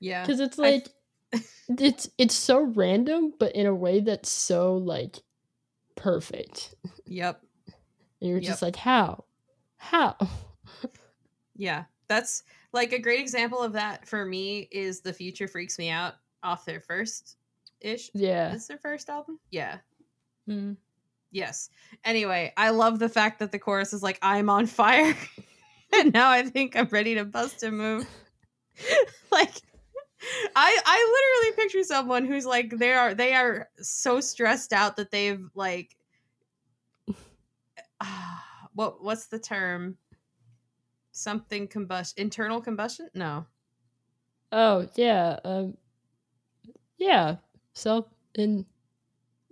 [0.00, 0.26] Yeah.
[0.26, 0.88] Cuz it's like
[1.68, 5.18] it's it's so random but in a way that's so like
[5.96, 6.74] perfect.
[7.06, 7.42] Yep.
[8.20, 8.48] And you're Yep.
[8.50, 9.24] just like how?
[9.76, 10.16] How?
[11.54, 11.84] Yeah.
[12.08, 12.42] That's
[12.76, 16.64] like a great example of that for me is The Future Freaks Me Out off
[16.66, 17.36] their first
[17.80, 18.10] ish.
[18.14, 18.54] Yeah.
[18.54, 19.40] Is their first album?
[19.50, 19.78] Yeah.
[20.48, 20.76] Mm.
[21.32, 21.70] Yes.
[22.04, 25.16] Anyway, I love the fact that the chorus is like, I'm on fire.
[25.92, 28.06] and now I think I'm ready to bust a move.
[29.32, 29.54] like
[30.54, 35.10] I I literally picture someone who's like they are they are so stressed out that
[35.10, 35.96] they've like
[38.74, 39.96] what what's the term?
[41.16, 43.08] Something combustion internal combustion?
[43.14, 43.46] No.
[44.52, 45.76] Oh yeah, um,
[46.98, 47.36] yeah.
[47.72, 48.66] Self in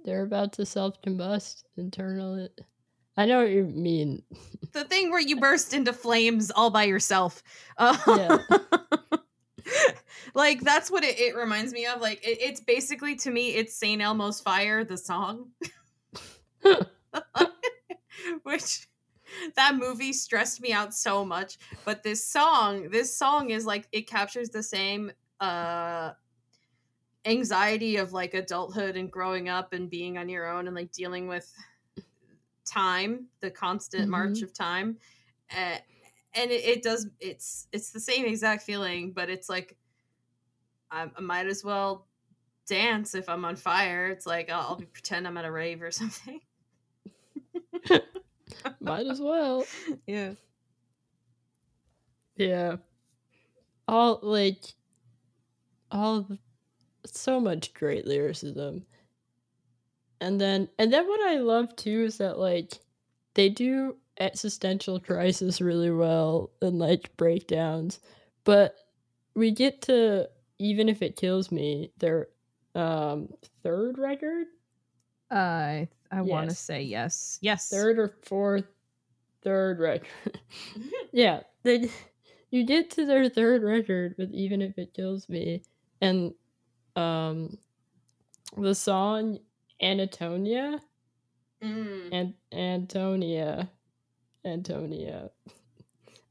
[0.05, 2.49] they're about to self combust internal.
[3.17, 4.23] I know what you mean.
[4.73, 7.45] The thing where you burst into flames all by yourself.
[7.79, 8.39] Uh, Yeah.
[10.35, 12.01] like that's what it, it reminds me of.
[12.01, 15.51] Like it, it's basically to me, it's Saint Elmo's Fire, the song.
[18.43, 18.89] Which
[19.57, 21.59] that movie stressed me out so much.
[21.85, 26.13] But this song, this song is like it captures the same uh
[27.25, 31.27] anxiety of like adulthood and growing up and being on your own and like dealing
[31.27, 31.53] with
[32.65, 34.99] time, the constant march of time.
[35.51, 35.77] Uh,
[36.35, 39.77] and it, it does it's it's the same exact feeling, but it's like
[40.91, 42.07] I, I might as well
[42.67, 44.09] dance if I'm on fire.
[44.09, 46.41] It's like I'll, I'll be pretend I'm at a rave or something.
[48.81, 49.65] Might as well.
[50.07, 50.35] Yeah.
[52.37, 52.77] Yeah.
[53.89, 54.75] All like
[55.91, 56.29] all
[57.07, 58.87] so much great lyricism.
[60.21, 62.81] And then and then what I love too is that like
[63.35, 68.01] they do existential crisis really well and like breakdowns.
[68.45, 68.77] But
[69.35, 70.29] we get to
[70.59, 72.29] even if it kills me, their
[72.75, 73.29] um
[73.63, 74.47] third record?
[75.35, 77.39] I I want to say yes.
[77.43, 77.69] Yes.
[77.69, 78.65] Third or fourth
[79.43, 80.39] third record.
[81.13, 81.91] yeah, they
[82.51, 85.63] you get to their third record with even if it kills me
[86.01, 86.33] and
[86.97, 87.59] um
[88.57, 89.39] the song
[89.83, 90.81] Anatonia
[91.63, 92.09] Mm.
[92.13, 93.71] and Antonia
[94.45, 95.31] Antonia.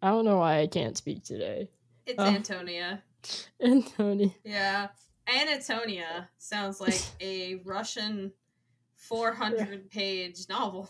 [0.02, 1.70] I don't know why I can't speak today.
[2.06, 2.26] It's Oh.
[2.26, 3.02] Antonia.
[3.64, 4.30] Antonia.
[4.44, 4.90] Yeah.
[5.28, 8.32] Anatonia sounds like a Russian
[9.08, 10.90] 400 page novel.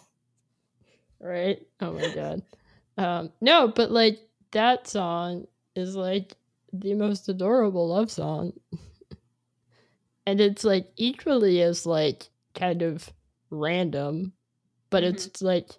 [1.19, 1.65] right?
[1.81, 2.41] Oh my god.
[2.95, 4.19] Um no, but like
[4.51, 6.35] that song is like
[6.71, 8.53] the most adorable love song.
[10.27, 13.11] and it's like equally as like kind of
[13.49, 14.33] random,
[14.91, 15.71] but it's like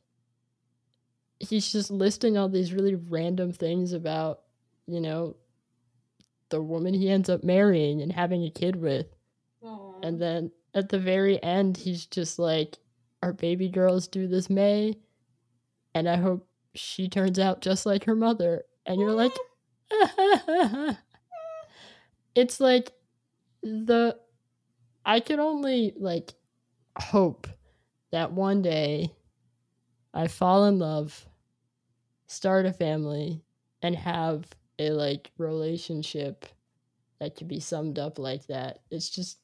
[1.38, 4.40] he's just listing all these really random things about,
[4.88, 5.36] you know,
[6.48, 9.06] the woman he ends up marrying and having a kid with.
[10.02, 12.78] And then at the very end, he's just like,
[13.22, 14.98] Our baby girl's due this May,
[15.94, 18.64] and I hope she turns out just like her mother.
[18.86, 19.32] And you're like,
[22.34, 22.92] It's like
[23.62, 24.18] the.
[25.06, 26.32] I could only like
[26.98, 27.46] hope
[28.10, 29.14] that one day
[30.12, 31.26] I fall in love,
[32.26, 33.42] start a family,
[33.82, 34.46] and have
[34.78, 36.46] a like relationship
[37.20, 38.80] that could be summed up like that.
[38.90, 39.38] It's just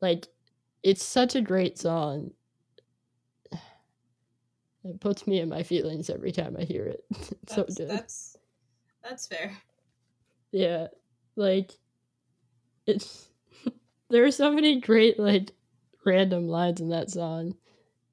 [0.00, 0.28] like
[0.86, 2.30] it's such a great song.
[4.84, 7.04] It puts me in my feelings every time I hear it.
[7.42, 7.90] It's so good.
[7.90, 8.36] that's
[9.02, 9.50] that's fair.
[10.52, 10.86] Yeah.
[11.34, 11.72] Like
[12.86, 13.28] it's
[14.10, 15.50] there are so many great like
[16.04, 17.56] random lines in that song.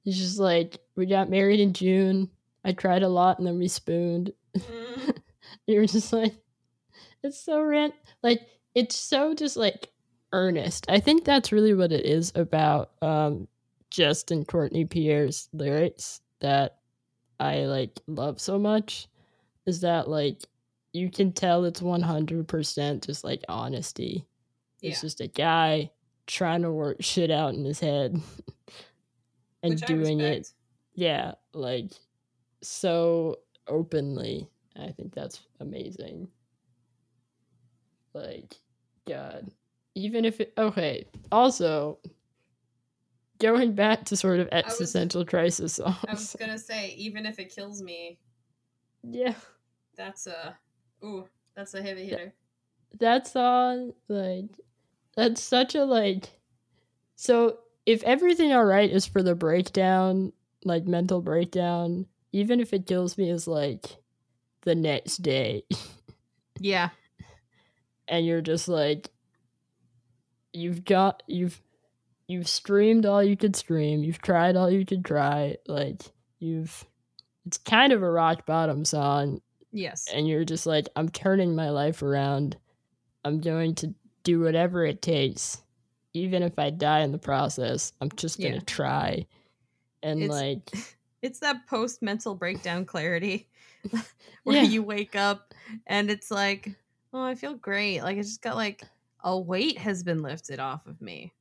[0.04, 2.28] It's just like we got married in June.
[2.64, 4.32] I cried a lot and then we spooned.
[4.58, 5.16] Mm.
[5.68, 6.34] You're just like,
[7.22, 7.94] it's so rant.
[8.20, 8.40] Like,
[8.74, 9.93] it's so just like
[10.34, 10.86] earnest.
[10.88, 13.48] I think that's really what it is about um,
[13.90, 16.78] Justin Courtney Pierre's lyrics that
[17.40, 19.08] I like love so much.
[19.66, 20.42] Is that like
[20.92, 24.26] you can tell it's 100% just like honesty.
[24.82, 25.90] It's just a guy
[26.26, 28.20] trying to work shit out in his head
[29.62, 30.52] and Which doing it
[30.94, 31.90] yeah, like
[32.62, 34.48] so openly.
[34.76, 36.28] I think that's amazing.
[38.12, 38.56] Like,
[39.06, 39.50] God.
[39.94, 41.06] Even if it okay.
[41.30, 41.98] Also,
[43.38, 45.96] going back to sort of was- existential crisis songs.
[46.08, 48.18] I was gonna say, even if it kills me,
[49.02, 49.34] Yeah.
[49.96, 50.56] that's a
[51.04, 52.34] ooh, that's a heavy hitter.
[52.98, 54.46] That song, like
[55.16, 56.28] that's such a like
[57.16, 60.32] so if everything alright is for the breakdown,
[60.64, 63.84] like mental breakdown, even if it kills me is like
[64.62, 65.64] the next day.
[66.58, 66.90] Yeah.
[68.08, 69.10] and you're just like
[70.54, 71.60] you've got you've
[72.28, 76.00] you've streamed all you could stream you've tried all you could try like
[76.38, 76.84] you've
[77.46, 79.40] it's kind of a rock bottom song
[79.72, 80.06] Yes.
[80.14, 82.56] and you're just like i'm turning my life around
[83.24, 85.60] i'm going to do whatever it takes
[86.14, 88.60] even if i die in the process i'm just gonna Yeah.
[88.66, 89.26] try
[90.02, 90.70] and It's- like
[91.22, 93.48] It's that post mental breakdown clarity
[94.44, 94.68] where Yeah.
[94.68, 95.54] you wake up
[95.86, 96.70] and it's like,
[97.14, 98.02] oh, I feel great.
[98.02, 98.82] Like I just got like
[99.24, 101.32] a weight has been lifted off of me.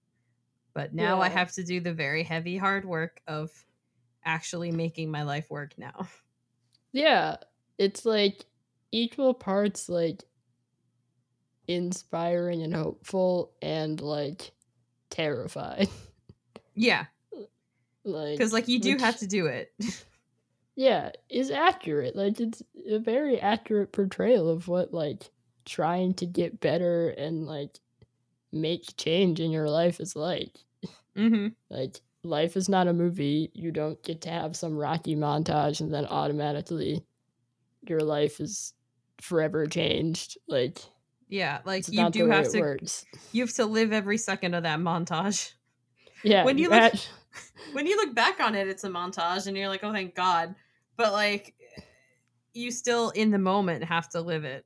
[0.74, 3.52] But now I have to do the very heavy hard work of
[4.26, 6.08] actually making my life work now.
[6.96, 7.38] Yeah,
[7.80, 8.46] it's like
[8.91, 10.22] equal parts like
[11.67, 14.52] inspiring and hopeful and like
[15.10, 15.89] terrified.
[16.76, 17.06] Yeah,
[18.04, 19.74] like because like you do have to do it.
[20.76, 22.15] yeah, is accurate.
[22.15, 25.30] Like it's a very accurate portrayal of what like
[25.65, 27.80] trying to get better and like
[28.52, 30.58] make change in your life is like.
[31.15, 31.47] mm-hmm.
[31.69, 33.52] Like life is not a movie.
[33.54, 37.04] You don't get to have some rocky montage and then automatically
[37.88, 38.73] your life is
[39.21, 40.38] forever changed.
[40.47, 40.80] Like
[41.30, 42.60] Yeah, like you do have to.
[42.62, 43.06] works.
[43.32, 45.52] You have to live every second of that montage.
[46.23, 46.45] Yeah.
[46.45, 46.93] when you look-
[47.73, 50.56] when you look back on it, it's a montage, and you're like, oh, thank God.
[50.95, 51.56] But like,
[52.54, 54.65] you still in the moment have to live it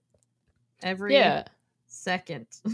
[0.82, 1.44] every yeah.
[1.88, 2.48] second.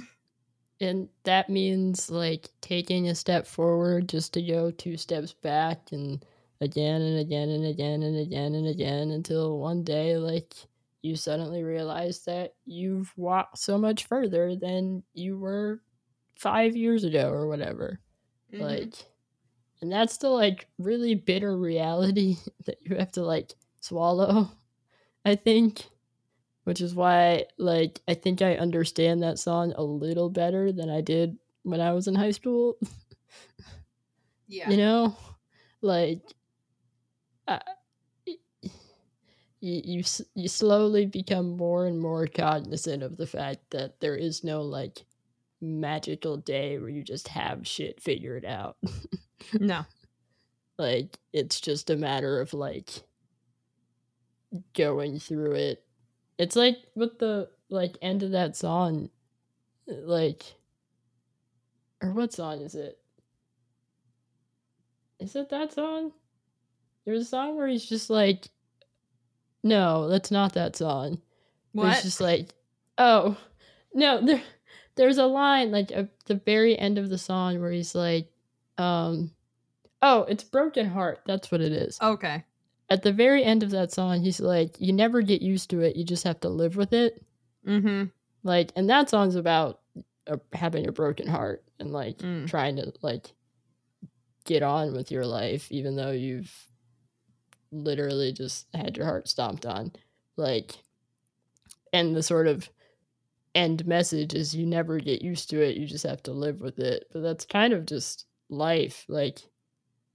[0.81, 6.25] And that means like taking a step forward just to go two steps back and
[6.59, 10.53] again and again and again and again and again until one day like
[11.01, 15.81] you suddenly realize that you've walked so much further than you were
[16.35, 17.99] five years ago or whatever.
[18.51, 18.61] Mhm.
[18.61, 18.93] Like
[19.81, 24.49] and that's the like really bitter reality that you have to like swallow,
[25.23, 25.89] I think.
[26.63, 31.01] Which is why like I think I understand that song a little better than I
[31.01, 32.77] did when I was in high school.
[34.47, 35.17] yeah, You know?
[35.81, 36.21] Like
[37.47, 37.59] uh,
[38.25, 40.03] you, you
[40.35, 45.05] you slowly become more and more cognizant of the fact that there is no like
[45.61, 48.77] magical day where you just have shit figured out.
[49.59, 49.85] no,
[50.77, 52.91] like it's just a matter of like
[54.73, 55.83] going through it
[56.37, 59.09] it's like with the like end of that song
[59.87, 60.43] like
[62.01, 62.99] or what song is it
[65.19, 66.11] is it that song
[67.05, 68.47] there's a song where he's just like
[69.63, 71.21] no that's not that song
[71.73, 71.95] what?
[71.95, 72.53] He's just like,
[72.97, 73.35] oh,
[73.93, 74.41] no, there,
[74.95, 78.29] there's a line like at the very end of the song where he's like,
[78.77, 79.31] um,
[80.01, 81.21] oh, it's broken heart.
[81.25, 81.97] That's what it is.
[82.01, 82.43] okay,
[82.89, 85.95] At the very end of that song, he's like, you never get used to it.
[85.95, 87.23] You just have to live with it.
[87.65, 88.05] mm-hmm,
[88.43, 89.79] Like, and that song's about
[90.27, 92.47] uh, having a broken heart and like Mm.
[92.47, 93.33] trying to like
[94.45, 96.53] get on with your life, even though you've
[97.71, 99.91] literally just had your heart stomped on.
[100.37, 100.73] Like,
[101.91, 102.69] and the sort of
[103.55, 105.77] end message is you never get used to it.
[105.77, 107.05] You just have to live with it.
[107.11, 109.05] But that's kind of just life.
[109.07, 109.39] Like,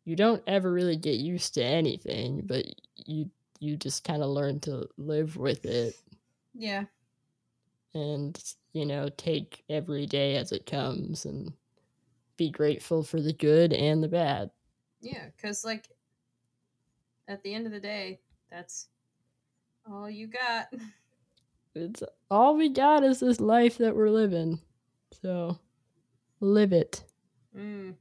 [0.08, 2.64] you don't ever really get used to anything, but
[2.96, 3.30] you
[3.60, 5.94] you just kind of learn to live with it.
[6.54, 6.84] Yeah,
[7.92, 8.42] and
[8.72, 11.52] you know take every day as it comes and
[12.38, 14.50] be grateful for the good and the bad.
[15.02, 15.90] Yeah, because like
[17.28, 18.88] at the end of the day, that's
[19.86, 20.72] all you got.
[21.74, 24.58] it's all we got is this life that we're living.
[25.20, 25.58] So
[26.40, 27.04] live it.
[27.54, 27.94] Mm.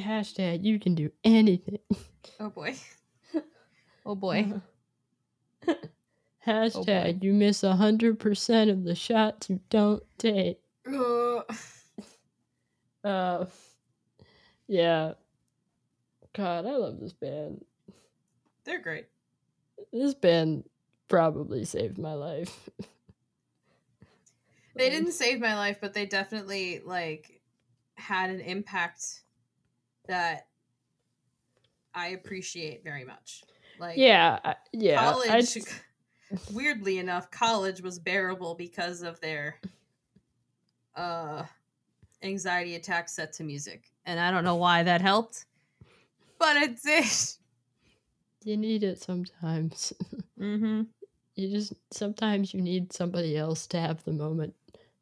[0.00, 1.78] Hashtag you can do anything
[2.38, 2.74] Oh boy,
[4.06, 4.52] oh boy.
[6.46, 10.58] Hashtag you miss hundred percent of the shots you don't take.
[13.02, 13.46] Uh,
[14.68, 15.14] yeah.
[16.34, 17.64] God, I love this band.
[18.64, 19.06] They're great.
[19.90, 20.64] This band
[21.08, 22.68] probably saved my life.
[24.76, 27.40] They didn't save my life, but they definitely like
[27.94, 29.22] had an impact
[30.08, 30.46] that
[31.94, 33.42] I appreciate very much.
[33.78, 34.96] Like Yeah, yeah.
[35.12, 35.68] College just-
[36.52, 39.56] weirdly enough, college was bearable because of their
[40.96, 41.44] uh
[42.22, 43.90] anxiety attacks set to music.
[44.04, 45.46] And I don't know why that helped,
[46.38, 47.04] but it did.
[48.44, 49.92] you need it sometimes.
[50.40, 50.84] Mm-hmm.
[51.34, 54.54] You just sometimes you need somebody else to have the moment,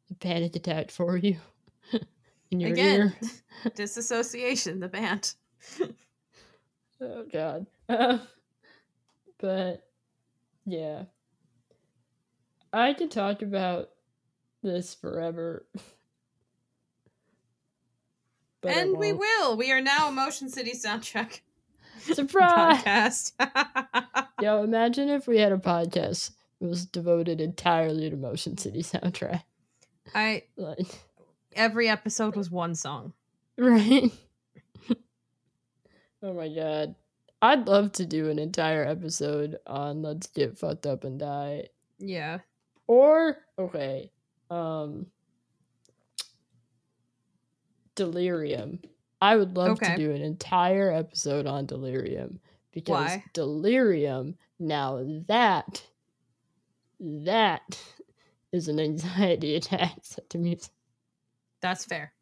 [0.09, 1.37] the panic attack for you.
[2.51, 3.13] Again,
[3.75, 5.33] disassociation, the band.
[7.01, 7.67] Oh god.
[7.87, 8.19] Uh,
[9.39, 9.87] but
[10.65, 11.03] yeah.
[12.71, 13.89] I could talk about
[14.63, 15.65] this forever.
[18.61, 19.55] But and we will.
[19.55, 21.39] We are now a Motion City soundtrack
[22.01, 23.31] Surprise!
[23.39, 24.27] podcast.
[24.41, 29.43] Yo, imagine if we had a podcast that was devoted entirely to Motion City soundtrack.
[30.13, 30.87] I Like,
[31.59, 33.13] every episode was one song.
[33.57, 34.11] right?
[36.23, 36.95] oh my god.
[37.41, 41.67] I'd love to do an entire episode on Let's Get Fucked Up and Die.
[41.99, 42.39] Yeah.
[42.87, 44.11] Or okay,
[44.49, 45.05] um
[47.95, 48.79] Delirium.
[49.21, 49.95] I would love Okay.
[49.95, 52.39] to do an entire episode on Delirium
[52.71, 53.23] because Why?
[53.33, 55.83] Delirium now that
[57.01, 57.81] that
[58.51, 60.71] is an anxiety attack set to music.
[61.61, 62.13] That's fair.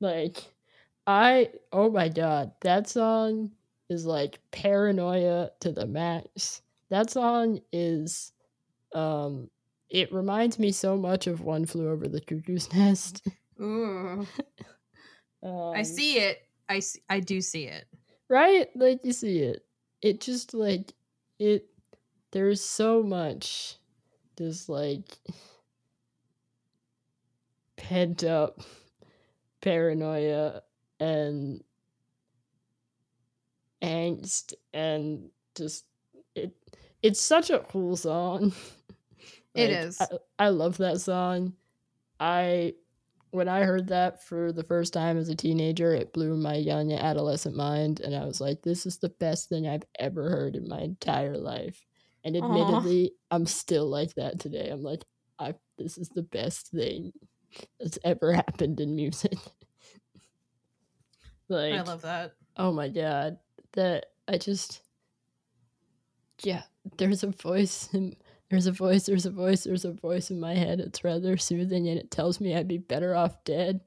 [0.00, 0.42] Like
[1.06, 3.52] I oh my god, that song
[3.88, 6.62] is like paranoia to the max.
[6.90, 8.32] That song is
[8.94, 9.50] um
[9.90, 13.26] it reminds me so much of One Flew Over the Cuckoo's Nest.
[13.60, 14.26] Ooh.
[15.42, 16.38] Um, I see it.
[16.70, 17.84] I see, I do see it.
[18.30, 18.66] right?
[18.74, 19.62] Like you see it.
[20.00, 20.94] It just like
[21.38, 21.66] it
[22.32, 23.76] there's so much
[24.38, 25.18] just like
[27.88, 28.60] pent up
[29.60, 30.62] paranoia
[31.00, 31.62] and
[33.82, 35.84] angst and just
[36.34, 36.54] it
[37.02, 38.52] it's such a cool song.
[39.54, 40.00] It Like, is.
[40.00, 40.06] I,
[40.38, 41.54] I love that song.
[42.20, 42.74] I
[43.32, 46.92] when I heard that for the first time as a teenager, it blew my young
[46.92, 50.68] adolescent mind, and I was like, "This is the best thing I've ever heard in
[50.68, 51.84] my entire life."
[52.24, 54.70] And admittedly, I'm still like that today.
[54.70, 55.04] I'm like,
[55.38, 57.12] "I this is the best thing
[57.80, 59.38] that's ever happened in music."
[61.48, 62.34] like, I love that.
[62.56, 63.38] oh my god,
[63.72, 64.82] that I just,
[66.42, 66.62] yeah,
[66.96, 68.16] there's a voice in.
[68.50, 70.78] There's a voice, there's a voice, there's a voice in my head.
[70.78, 73.80] It's rather soothing and it tells me I'd be better off dead.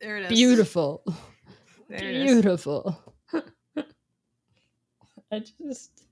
[0.00, 0.28] There it is.
[0.28, 1.02] Beautiful.
[1.88, 2.24] There is.
[2.24, 3.02] Beautiful.
[5.32, 6.04] I just,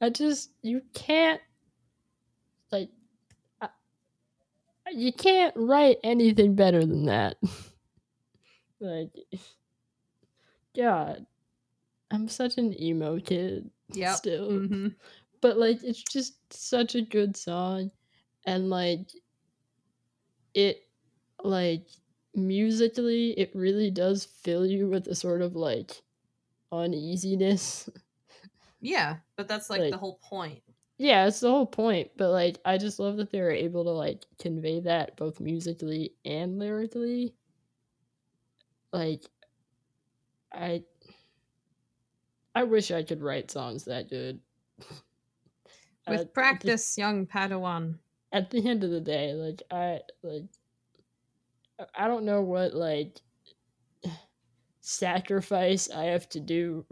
[0.00, 1.40] I just, you can't,
[2.72, 2.90] like,
[3.60, 3.68] I,
[4.96, 7.36] you can't write anything better than that.
[8.80, 9.10] like,
[10.76, 11.26] God,
[12.10, 14.16] I'm such an emo kid Yep.
[14.16, 14.50] still.
[14.60, 14.88] hmm
[15.40, 17.92] But, like, it's just such a good song.
[18.46, 19.10] And, like,
[20.54, 20.82] it,
[21.42, 21.88] like,
[22.34, 26.02] musically, it really does fill you with a sort of, like,
[26.72, 27.90] uneasiness.
[28.80, 30.62] Yeah, but that's like, the whole point.
[30.98, 33.90] Yeah, it's the whole point, but like I just love that they were able to
[33.90, 37.34] like convey that both musically and lyrically.
[38.92, 39.24] Like
[40.52, 40.84] I
[42.56, 44.40] I wish I could write songs that good.
[46.08, 48.00] With Uh, practice, young Padawan.
[48.32, 50.44] at the end of the day, like I like
[51.78, 53.20] I- I don't know what like
[54.80, 56.86] sacrifice I have to do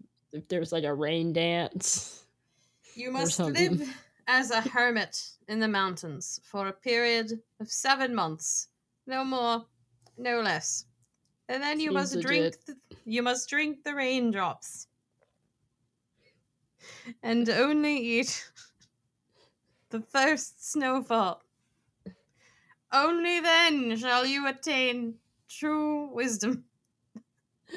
[0.32, 2.25] if there's like a rain dance.
[2.96, 3.94] You must live
[4.26, 7.30] as a hermit in the mountains for a period
[7.60, 8.68] of seven months,
[9.06, 9.66] no more,
[10.16, 10.86] no less.
[11.50, 12.56] And then you Seems must drink.
[12.64, 12.74] The,
[13.04, 14.88] you must drink the raindrops,
[17.22, 18.50] and only eat
[19.90, 21.42] the first snowfall.
[22.92, 25.16] Only then shall you attain
[25.50, 26.64] true wisdom.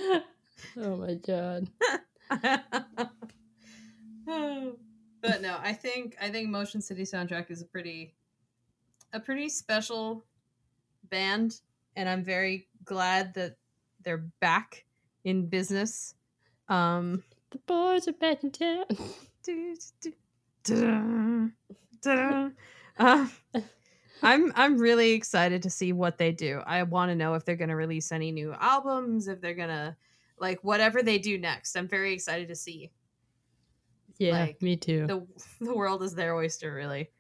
[0.78, 1.68] oh my god.
[5.22, 8.16] But no, I think I think Motion City soundtrack is a pretty
[9.14, 10.26] a pretty special
[11.10, 11.62] band
[11.96, 13.58] and I'm very glad that
[14.04, 14.86] they're back
[15.24, 16.16] in business.
[16.68, 18.86] Um The boys are back in town.
[19.42, 20.14] Do, do,
[20.66, 21.52] do,
[22.02, 22.50] da,
[23.00, 23.28] uh,
[24.22, 26.62] I'm I'm really excited to see what they do.
[26.66, 29.70] I want to know if they're going to release any new albums, if they're going
[29.70, 29.96] to
[30.40, 31.76] like whatever they do next.
[31.76, 32.92] I'm very excited to see.
[34.20, 35.08] Yeah, Like, me too.
[35.08, 35.28] The
[35.60, 37.12] the world is their oyster really.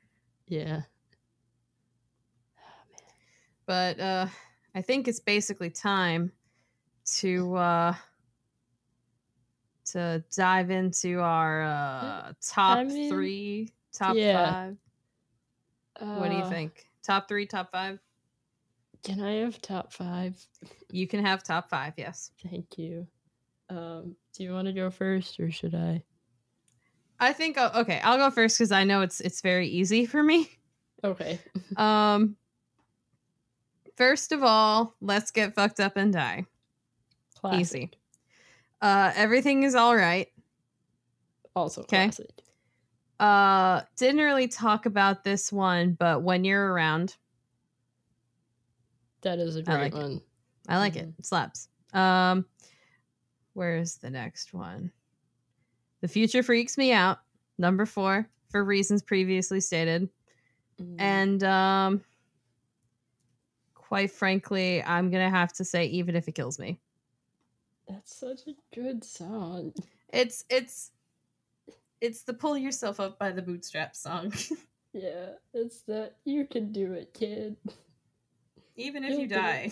[0.47, 0.83] yeah.
[3.65, 4.27] But uh
[4.75, 6.31] I think it's basically time
[7.19, 7.95] to uh
[9.85, 14.31] to dive into our uh top I mean, 3, top yeah.
[14.31, 14.77] 5.
[16.13, 16.89] What do you Uh, think?
[17.03, 17.99] Top 3, top 5?
[19.03, 20.47] Can I have top five?
[20.91, 22.31] You can have top 5, yes.
[22.41, 23.07] Thank you.
[23.69, 26.03] Um, do you want to go first or should I?
[27.19, 30.49] I think okay, I'll go first cuz I know it's it's very easy for me.
[31.03, 31.39] Okay.
[31.77, 32.35] Um
[33.97, 36.45] First of all, let's get fucked up and die.
[37.35, 37.59] Classic.
[37.59, 37.91] Easy.
[38.81, 40.27] Uh everything is all right.
[41.55, 42.29] Also classic.
[43.19, 47.17] Uh didn't really talk about this one, but when you're around,
[49.21, 49.97] that is a great like it.
[49.97, 50.21] one.
[50.69, 51.09] I like it.
[51.19, 51.67] It slaps.
[51.93, 52.45] Um
[53.53, 54.93] where's the next one?
[56.01, 57.19] The future freaks me out.
[57.57, 60.09] Number 4 for reasons previously stated.
[60.81, 62.03] Mm, And um
[63.75, 66.79] quite frankly, I'm going to have to say even if it kills me.
[67.87, 69.73] that's such a good song.
[70.13, 70.91] It's it's
[71.99, 74.31] it's the pull yourself up by the bootstraps song.
[74.91, 77.55] Yeah, it's the you can do it, kid.
[78.75, 79.71] even if You'll you die.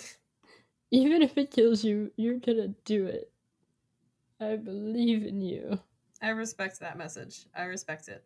[0.92, 3.32] Even if it kills you, you're gonna do it.
[4.40, 5.80] I believe in you.
[6.22, 7.46] I respect that message.
[7.56, 8.24] I respect it.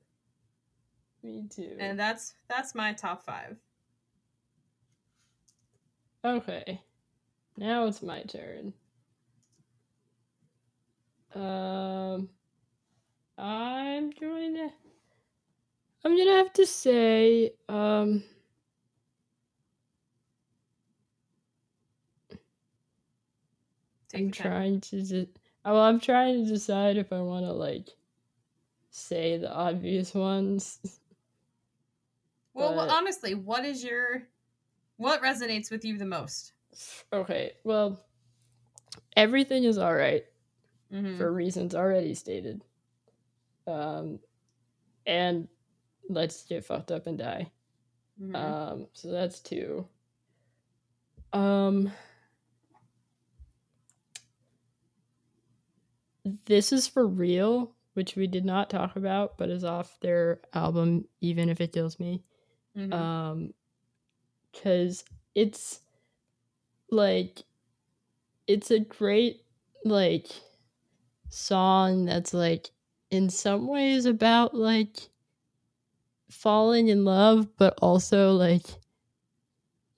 [1.24, 1.76] Me too.
[1.80, 3.58] And that's that's my top 5.
[6.24, 6.82] Okay.
[7.58, 8.74] Now it's my turn.
[11.36, 12.30] Um
[13.38, 14.70] I'm going to
[16.04, 18.24] I'm to have to say um
[24.10, 25.28] Take I'm trying to
[25.66, 27.90] well I'm trying to decide if I want to like
[28.90, 30.80] say the obvious ones.
[32.54, 34.24] Well, well, honestly, what is your
[34.98, 36.52] what resonates with you the most?
[37.14, 37.54] Okay.
[37.64, 37.98] Well,
[39.16, 40.26] everything is all right.
[40.92, 41.18] Mhm.
[41.18, 42.66] for reasons already stated.
[43.66, 44.20] Um,
[45.06, 45.48] and
[46.10, 47.50] let's get fucked up and die.
[48.22, 48.36] Mhm.
[48.36, 49.88] Um, so that's two.
[51.32, 51.90] Um,
[56.46, 61.08] this is for real, which we did not talk about, but is off their album,
[61.22, 62.24] even if it kills me.
[62.76, 62.94] Mhm.
[62.94, 63.54] Um,
[64.52, 65.04] because
[65.36, 65.82] it's
[66.90, 67.44] like
[68.48, 69.42] it's a great
[69.86, 70.28] like
[71.30, 72.72] song that's like
[73.10, 75.10] in some ways about like
[76.30, 78.66] falling in love but also like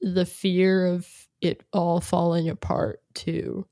[0.02, 1.08] the fear of
[1.42, 3.66] it all falling apart too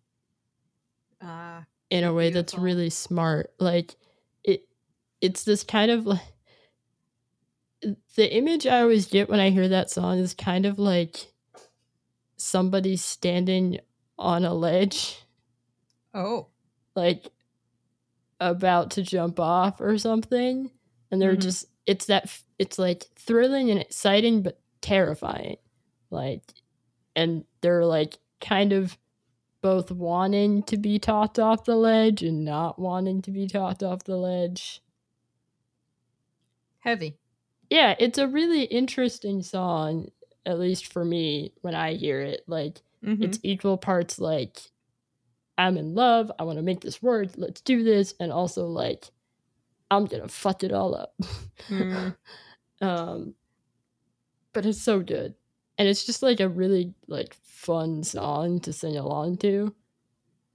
[1.22, 3.54] Ah, in a way that's really smart.
[3.60, 3.96] Like
[4.44, 4.68] it
[5.22, 6.22] it's this kind of like
[8.16, 11.32] the image i always get when i hear that song is kind of like
[12.38, 13.80] somebody standing
[14.20, 15.20] on a ledge
[16.14, 16.48] oh,
[16.96, 17.32] like
[18.40, 20.70] about to jump off or something
[21.12, 21.42] and they're Mhm.
[21.42, 25.58] just it's that, it's like thrilling and exciting but terrifying.
[26.12, 26.44] Like
[27.16, 28.98] and they're like kind of
[29.62, 34.04] both wanting to be tossed off the ledge and not wanting to be tossed off
[34.04, 34.82] the ledge
[36.80, 37.18] heavy.
[37.70, 40.08] yeah it's a really interesting song
[40.46, 43.24] at least for me when i hear it like Mhm.
[43.24, 44.60] it's equal parts like
[45.58, 49.10] I'm in love, I want to make this work, let's do this, and also like
[49.92, 51.14] I'm gonna fuck it all up.
[51.70, 52.16] Mm.
[52.82, 53.36] um
[54.54, 55.36] but it's so good.
[55.82, 59.74] And it's just like a really like fun song to sing along to.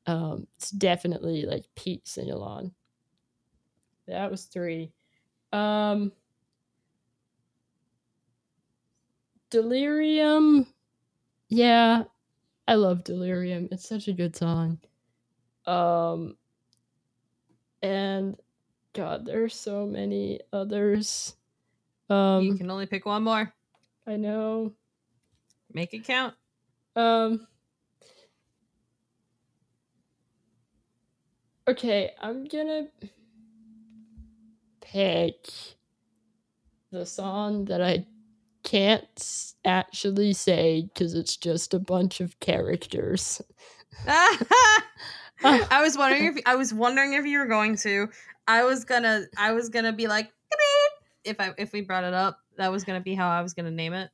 [0.07, 2.71] Um it's definitely like Pete sing along.
[4.07, 4.93] That was three.
[5.53, 6.13] Um
[9.51, 10.65] Delirium.
[11.49, 12.05] Yeah,
[12.69, 13.67] I love Delirium.
[13.73, 14.79] It's such a good song.
[15.67, 16.37] Um
[17.83, 18.37] and
[18.93, 21.35] god, there's so many others.
[22.09, 23.53] Um you can only pick one more.
[24.07, 24.73] I know.
[25.77, 26.33] Make it count.
[26.97, 27.47] Um
[31.69, 32.87] Okay, I'm gonna
[34.81, 35.47] pick
[36.91, 38.07] the song that I
[38.63, 43.43] can't actually say because it's just a bunch of characters.
[44.07, 44.81] I
[45.83, 48.09] was wondering if I was wondering if you were going to.
[48.49, 50.33] I was gonna I was gonna be like
[51.23, 52.39] if I if we brought it up.
[52.57, 54.09] That was gonna be how I was gonna name it.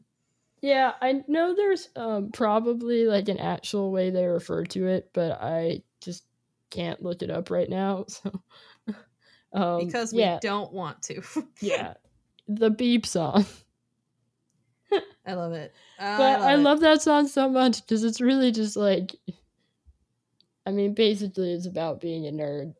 [0.62, 5.32] Yeah, I know there's um, probably like an actual way they refer to it, but
[5.42, 6.24] I just
[6.70, 8.06] can't look it up right now.
[9.52, 11.22] So, um, Because we yeah, don't want to.
[11.60, 11.94] yeah,
[12.48, 13.44] the beep song.
[15.26, 15.72] I love it.
[15.98, 16.58] but I it.
[16.58, 19.14] love that song so much because it's really just like,
[20.66, 22.74] I mean, basically, it's about being a nerd.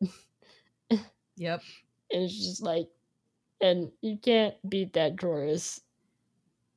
[1.37, 1.61] Yep.
[2.11, 2.89] And it's just like,
[3.59, 5.81] and you can't beat that chorus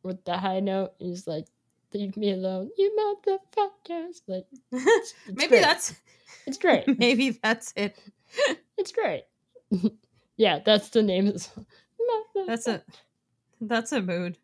[0.07, 0.92] with the high note.
[1.00, 1.46] and He's like,
[1.92, 4.22] leave me alone, you motherfuckers.
[4.26, 5.61] Like, it's maybe great.
[5.62, 5.94] that's
[6.46, 6.84] it's great.
[6.98, 7.96] maybe that's it.
[8.78, 9.24] It's great.
[10.36, 11.66] yeah, that's the name of the song.
[12.46, 12.82] That's a
[13.61, 14.36] that's a mood.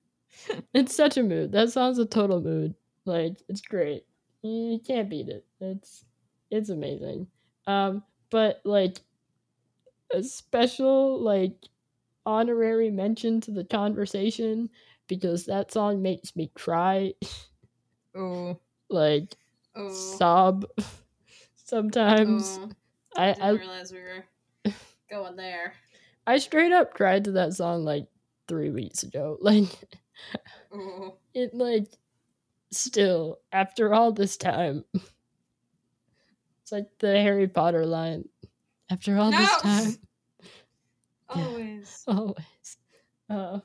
[0.72, 1.52] It's such a mood.
[1.52, 2.74] That song's a total mood.
[3.04, 4.06] Like, it's great.
[4.42, 5.44] You can't beat it.
[5.60, 6.04] It's
[6.50, 7.26] it's amazing.
[7.66, 8.98] Um, but like
[10.12, 11.54] a special like
[12.24, 14.70] honorary mention to the conversation
[15.08, 17.14] because that song makes me cry,
[18.14, 18.58] Oh.
[18.90, 19.36] like
[19.74, 19.88] Oh.
[19.90, 20.66] sob
[21.56, 22.58] sometimes.
[22.60, 22.70] oh.
[23.16, 24.24] I, didn't I realize we were
[25.10, 25.74] going there.
[26.26, 28.06] I straight up cried to that song like
[28.48, 29.38] three weeks ago.
[29.40, 29.68] Like
[30.72, 31.16] Oh.
[31.34, 31.88] it like
[32.70, 34.84] still after all this time.
[36.62, 38.28] It's like the Harry Potter line.
[38.90, 39.58] After all this No!
[39.60, 39.96] time.
[41.34, 41.44] Yeah.
[41.46, 42.04] Always.
[42.06, 42.76] Always.
[43.28, 43.60] Uh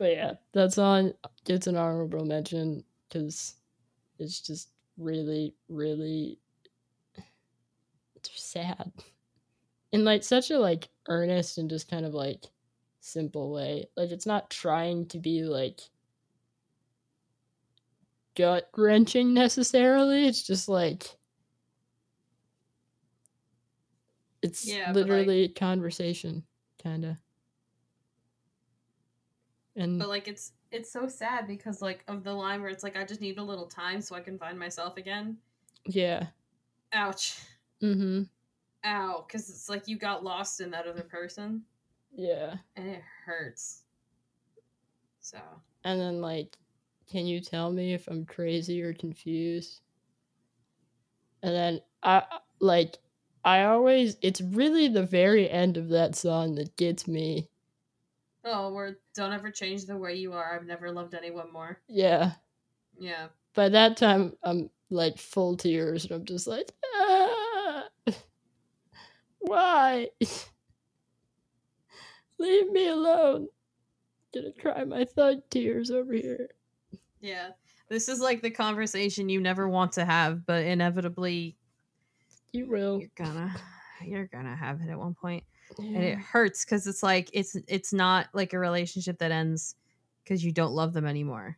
[0.00, 1.12] but yeah, that song
[1.44, 3.56] gets an honorable mention because
[4.18, 6.40] it's just really, really
[8.16, 8.92] it's sad.
[9.92, 12.46] In like such a like earnest and just kind of like
[13.00, 13.88] simple way.
[13.96, 15.80] Like it's not trying to be like
[18.34, 20.26] gut wrenching necessarily.
[20.26, 21.16] It's just like
[24.42, 26.44] it's Yeah, but, like- literally conversation,
[26.82, 27.16] kind of.
[29.80, 32.96] And But like it's it's so sad because like of the line where it's like
[32.96, 35.38] I just need a little time so I can find myself again.
[35.86, 36.26] yeah,
[36.92, 37.38] Ouch.
[37.82, 38.22] mm-hmm,
[38.84, 39.24] Ow.
[39.26, 41.62] Because it's like you got lost in that other person
[42.12, 42.56] yeah.
[42.76, 43.82] and it hurts.
[45.20, 45.38] So
[45.84, 46.56] And then like,
[47.10, 49.80] can you tell me if I'm crazy or confused?
[51.42, 52.24] And then I
[52.60, 52.98] like,
[53.44, 57.49] I always it's really the very end of that song that gets me.
[58.44, 60.54] Oh, we're don't ever change the way you are.
[60.54, 61.80] I've never loved anyone more.
[61.88, 62.32] Yeah.
[62.98, 63.28] Yeah.
[63.54, 67.84] By that time, I'm like full tears, and I'm just like, ah,
[69.40, 70.08] why?
[72.38, 73.48] Leave me alone.
[74.32, 76.48] Gonna cry my thug tears over here.
[77.20, 77.50] Yeah.
[77.88, 81.56] This is like the conversation you never want to have, but inevitably
[82.52, 83.00] You will.
[83.00, 83.54] you're gonna
[84.04, 85.44] you're gonna have it at one point.
[85.78, 89.76] And it hurts because it's like it's it's not like a relationship that ends
[90.22, 91.56] because you don't love them anymore.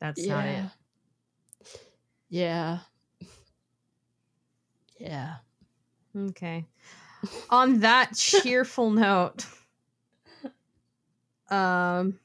[0.00, 0.64] That's not it.
[2.30, 2.78] Yeah.
[4.98, 5.36] Yeah.
[6.16, 6.66] Okay.
[7.50, 9.44] On that cheerful note,
[11.50, 12.18] um,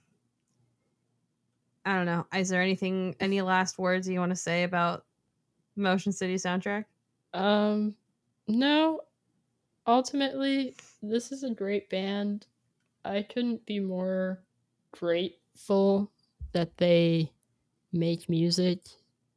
[1.86, 2.26] I don't know.
[2.36, 5.06] Is there anything, any last words you want to say about
[5.76, 6.86] Motion City soundtrack?
[7.34, 7.96] Um,
[8.48, 9.02] no.
[9.86, 12.48] Ultimately, this is a great band.
[13.06, 14.46] I couldn't be more
[14.92, 16.12] grateful
[16.54, 17.34] that they
[17.94, 18.86] make music,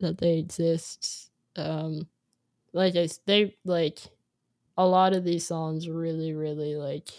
[0.01, 1.33] that they exist.
[1.57, 2.09] Um,
[2.73, 4.01] like I, they like
[4.77, 7.11] a lot of these songs really, really like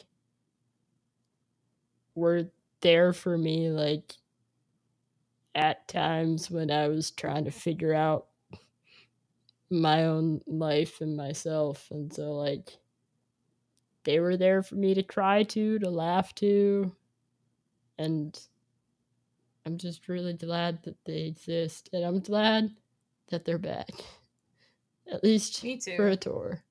[2.15, 2.51] were
[2.81, 3.69] there for me.
[3.69, 4.15] Like
[5.55, 8.27] at times when I was trying to figure out
[9.69, 12.79] my own life and myself and so like
[14.07, 16.95] they were there for me to cry to to laugh to
[17.99, 18.39] and
[19.65, 22.71] i'm just really glad that they exist and i'm glad
[23.29, 23.89] that they're back
[25.11, 25.97] at least Me too.
[25.97, 26.63] for a tour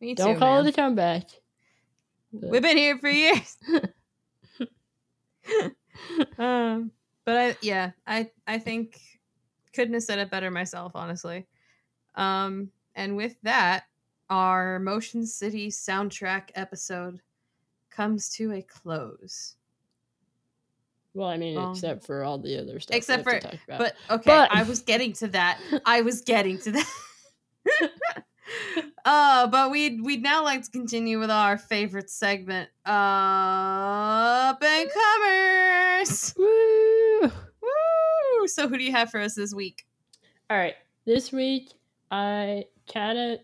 [0.00, 0.24] Me too.
[0.24, 0.66] don't call man.
[0.66, 1.24] it a comeback
[2.32, 3.56] but- We've been here for years.
[6.38, 6.90] um,
[7.24, 9.00] but I yeah, I I think
[9.74, 11.46] couldn't have said it better myself, honestly.
[12.14, 13.84] Um, and with that,
[14.30, 17.20] our Motion City soundtrack episode
[17.90, 19.54] comes to a close.
[21.14, 23.78] well i mean Um, except for all the other stuff except for- talk about.
[23.78, 25.58] But okay, But- I was getting to that.
[25.86, 26.90] I was getting to that.
[29.04, 36.34] uh, but we'd we'd now like to continue with our favorite segment, up and comers.
[36.38, 37.20] Woo!
[37.22, 38.46] Woo!
[38.46, 39.86] So who do you have for us this week?
[40.50, 40.74] All right.
[41.06, 41.72] This week
[42.10, 43.38] I kind of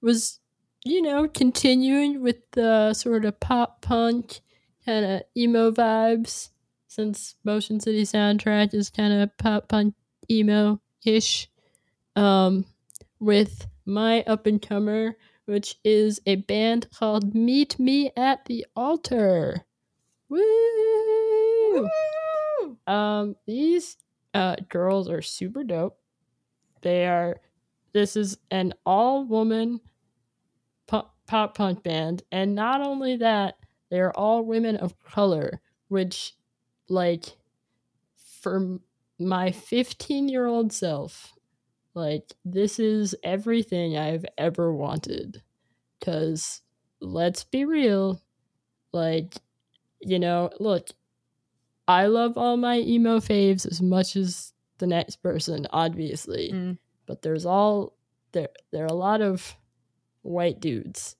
[0.00, 0.40] was,
[0.84, 4.40] you know, continuing with the sort of pop punk
[4.84, 6.50] kind of emo vibes
[6.86, 9.94] since Motion City soundtrack is kind of pop punk
[10.30, 11.48] emo ish.
[12.16, 12.64] Um,
[13.20, 19.64] with my up and comer, which is a band called Meet Me at the Altar.
[20.28, 20.40] Woo!
[21.74, 22.76] Woo!
[22.86, 23.96] Um, these
[24.32, 25.98] uh, girls are super dope.
[26.82, 27.40] They are.
[27.92, 29.80] This is an all woman
[31.30, 33.56] pop, punk band, and not only that,
[33.88, 36.34] they are all women of color, which,
[36.88, 37.36] like,
[38.42, 38.80] for
[39.16, 41.32] my 15 year old self,
[41.94, 45.40] like, this is everything I've ever wanted.
[46.00, 46.62] Because,
[47.00, 48.20] let's be real,
[48.92, 49.36] like,
[50.00, 50.88] you know, look,
[51.86, 56.50] I love all my emo faves as much as the next person, obviously.
[56.52, 56.78] Mm.
[57.06, 57.96] But there's all
[58.32, 59.56] there there are a lot of
[60.22, 61.16] white dudes.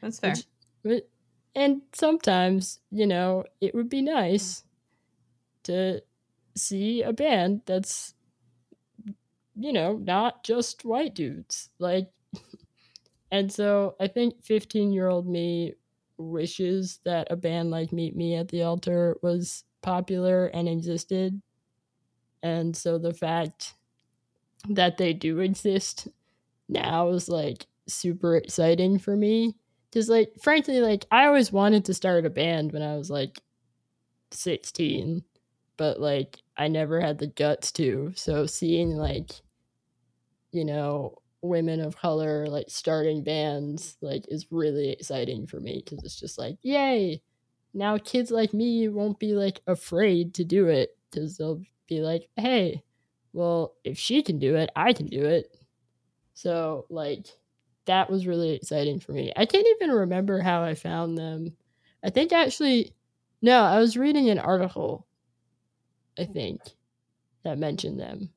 [0.00, 0.34] That's fair.
[0.82, 1.06] Which-
[1.56, 4.64] and sometimes, you know, it would be nice
[5.64, 6.02] to
[6.56, 8.14] see a band that's
[9.56, 11.70] you know, not just white dudes.
[11.78, 12.10] Like
[13.30, 15.74] and so I think 15-year-old me
[16.16, 21.42] wishes that a band like Meet Me at the Altar was popular and existed.
[22.42, 23.74] And so the fact
[24.68, 26.08] that they do exist
[26.68, 29.54] now is like super exciting for me.
[29.92, 33.40] Cause like frankly, like I always wanted to start a band when I was like
[34.32, 35.22] 16,
[35.76, 38.12] but like I never had the guts to.
[38.16, 39.30] So seeing like,
[40.50, 46.02] you know, women of color like starting bands like is really exciting for me because
[46.04, 47.22] it's just like, yay!
[47.72, 52.28] Now kids like me won't be like afraid to do it because they'll be like,
[52.36, 52.82] hey,
[53.32, 55.56] well, if she can do it, I can do it.
[56.34, 57.26] So like
[57.86, 59.32] that was really exciting for me.
[59.36, 61.56] I can't even remember how I found them.
[62.02, 62.92] I think actually
[63.42, 65.06] no, I was reading an article
[66.18, 66.32] I mm.
[66.32, 66.60] think
[67.44, 68.30] that mentioned them.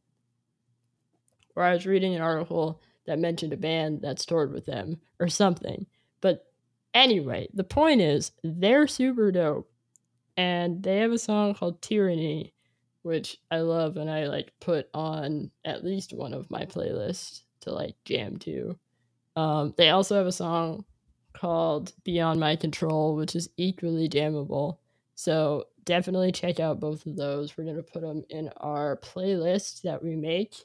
[1.55, 5.27] Or I was reading an article that mentioned a band that toured with them or
[5.27, 5.87] something.
[6.21, 6.45] But
[6.93, 9.71] anyway, the point is they're super dope.
[10.35, 12.53] And they have a song called Tyranny,
[13.01, 17.71] which I love and I like put on at least one of my playlists to
[17.71, 18.77] like jam to.
[19.37, 20.83] Um, they also have a song
[21.33, 24.81] called Beyond My Control, which is equally damnable.
[25.13, 27.55] So definitely check out both of those.
[27.55, 30.55] We're going to put them in our playlist that we make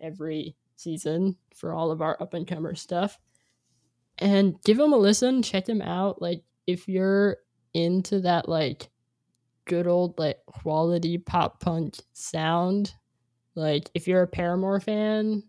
[0.00, 3.18] every season for all of our up and comer stuff.
[4.18, 6.22] And give them a listen, check them out.
[6.22, 7.38] Like, if you're
[7.74, 8.90] into that, like,
[9.64, 12.94] good old, like, quality pop punk sound,
[13.56, 15.42] like, if you're a Paramore fan,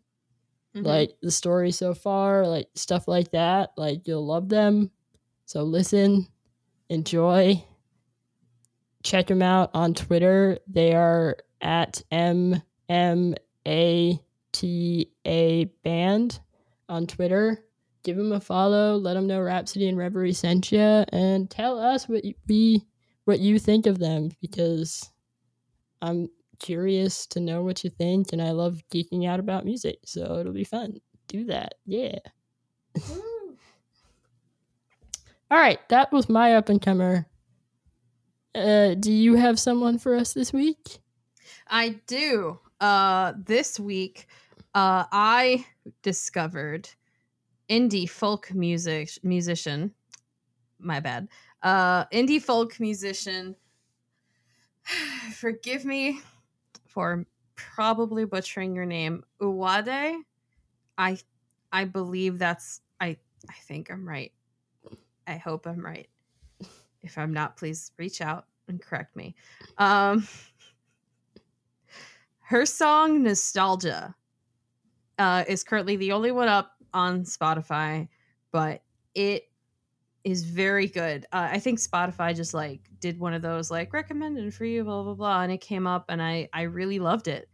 [0.76, 0.86] Mhm.
[0.86, 4.92] like the story so far, like stuff like that, like you'll love them.
[5.46, 6.28] So listen,
[6.90, 7.64] enjoy.
[9.04, 10.60] Check them out on Twitter.
[10.68, 13.36] They are at M M
[13.68, 14.20] A
[14.52, 16.40] T A Band
[16.88, 17.66] on Twitter.
[18.04, 18.96] Give them a follow.
[18.98, 22.86] Let them know Rhapsody and Reverie sent you, and tell us what you, we
[23.26, 25.10] what you think of them because
[26.02, 26.30] I'm
[26.62, 30.54] curious to know what you think, and I love geeking out about music, so it'll
[30.54, 31.02] be fun.
[31.28, 32.20] Do that, yeah.
[35.50, 37.26] All right, that was my up and comer.
[38.54, 41.00] Uh, do you have someone for us this week?
[41.68, 42.60] I do.
[42.80, 44.28] Uh, this week,
[44.76, 45.66] uh, I
[46.04, 46.90] discovered
[47.70, 49.94] indie folk music musician.
[50.80, 51.28] My bad.
[51.64, 53.56] Uh, indie folk musician.
[55.34, 56.22] Forgive me
[56.94, 57.26] for
[57.56, 60.22] probably butchering your name, Uwade.
[60.98, 61.18] I,
[61.72, 62.82] I believe that's.
[63.00, 63.18] I.
[63.50, 64.32] I think I'm right.
[65.26, 66.08] I hope I'm right.
[67.02, 69.36] If I'm not, please reach out and correct me.
[69.78, 70.28] Um,
[72.42, 74.14] her song Nostalgia
[75.18, 78.08] uh, is currently the only one up on Spotify,
[78.52, 78.84] but
[79.16, 79.51] it
[80.24, 81.26] is very good.
[81.32, 85.04] Uh, I think Spotify just like did one of those like recommended for you, blah
[85.04, 87.50] blah blah, and it came up, and I I really loved it.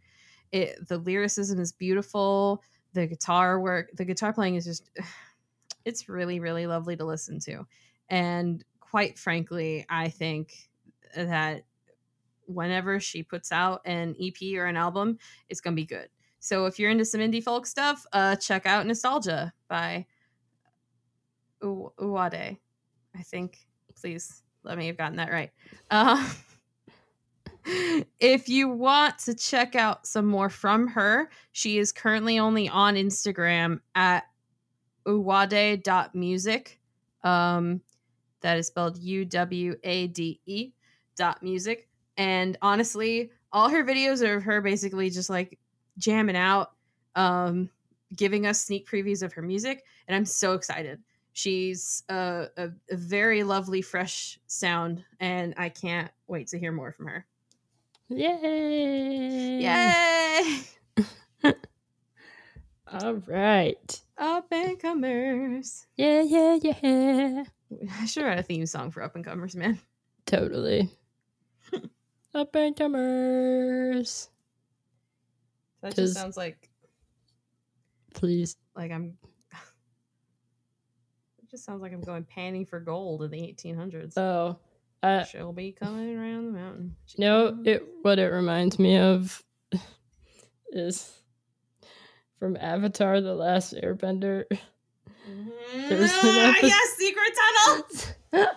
[0.52, 2.62] It the lyricism is beautiful.
[2.92, 4.90] The guitar work, the guitar playing is just,
[5.84, 7.66] it's really really lovely to listen to,
[8.08, 10.52] and quite frankly, I think
[11.16, 11.64] that
[12.46, 16.08] whenever she puts out an EP or an album, it's gonna be good.
[16.40, 20.06] So if you're into some indie folk stuff, uh, check out Nostalgia by
[21.98, 22.58] Uwade.
[23.14, 23.58] I think.
[24.00, 25.50] Please let me have gotten that right.
[25.90, 26.28] Uh,
[28.20, 32.94] if you want to check out some more from her, she is currently only on
[32.94, 34.24] Instagram at
[35.06, 36.80] uwade.music.
[37.24, 37.80] Um,
[38.40, 40.72] that is spelled U W A D E
[41.16, 41.88] dot music.
[42.16, 45.58] And honestly, all her videos are of her basically just like
[45.98, 46.72] jamming out,
[47.16, 47.70] um,
[48.14, 49.84] giving us sneak previews of her music.
[50.06, 51.00] And I'm so excited.
[51.38, 56.90] She's a, a, a very lovely, fresh sound, and I can't wait to hear more
[56.90, 57.26] from her.
[58.08, 59.60] Yay!
[59.60, 60.60] Yay!
[62.92, 64.00] All right.
[64.18, 65.86] Up and comers.
[65.94, 67.44] Yeah, yeah, yeah.
[68.00, 69.78] I should write a theme song for up and comers, man.
[70.26, 70.90] Totally.
[72.34, 74.28] Up and comers.
[75.82, 76.68] That just sounds like
[78.12, 78.56] Please.
[78.74, 79.16] like I'm.
[81.48, 84.18] It just sounds like I'm going panning for gold in the 1800s.
[84.18, 84.58] Oh.
[85.02, 86.94] Uh, She'll be coming around the mountain.
[87.06, 89.42] She no, it what it reminds me of
[90.72, 91.10] is
[92.38, 94.44] from Avatar the Last Airbender.
[94.50, 97.32] there's an Ah, episode- yes, secret
[98.32, 98.46] tunnel.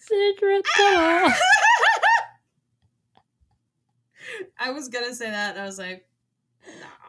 [0.00, 1.30] Secret tunnel.
[4.58, 5.52] I was gonna say that.
[5.52, 6.06] And I was like,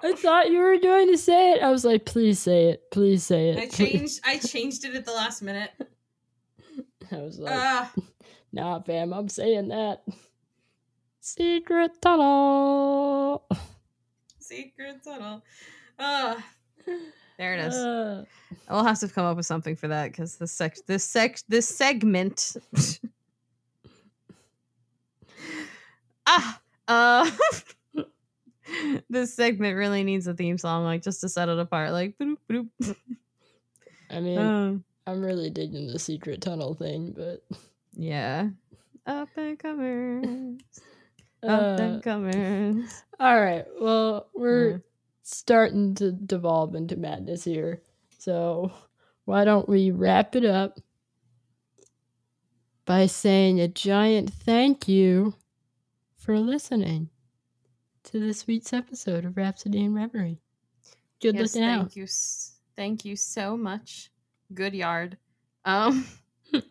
[0.05, 1.63] I thought you were going to say it.
[1.63, 2.91] I was like, please say it.
[2.91, 3.57] Please say it.
[3.57, 4.21] I changed.
[4.23, 5.71] I changed it at the last minute.
[7.11, 7.91] I was like, Ah,
[8.53, 10.03] nah, fam, I'm saying that.
[11.21, 13.47] Secret tunnel.
[14.39, 15.41] secret tunnel.
[15.97, 16.37] Ah,
[17.39, 17.73] there it is.
[17.73, 18.25] Uh,
[18.69, 21.67] I'll have to come up with something for that because this sec this sec this
[21.67, 22.57] segment.
[26.27, 27.31] ah, uh,
[29.09, 31.91] this segment really needs a theme song, like just to set it apart.
[31.91, 32.69] Like, boop, boop.
[34.09, 37.43] I mean, Um, I'm really digging the secret tunnel thing, but
[37.93, 38.49] yeah,
[39.05, 40.25] up and comers,
[41.43, 43.03] up uh, and comers.
[43.19, 43.65] all right.
[43.79, 44.83] Well, we're Mm.
[45.23, 47.81] starting to devolve into madness here,
[48.19, 48.71] so
[49.25, 50.79] why don't we wrap it up
[52.85, 55.33] by saying a giant thank you
[56.15, 57.09] for listening
[58.05, 60.39] to this week's episode of Rhapsody and Reverie.
[61.21, 61.95] Good Yes, looking thank out.
[61.95, 62.07] you,
[62.75, 64.11] thank you so much.
[64.53, 65.17] Good yard.
[65.65, 66.05] Um,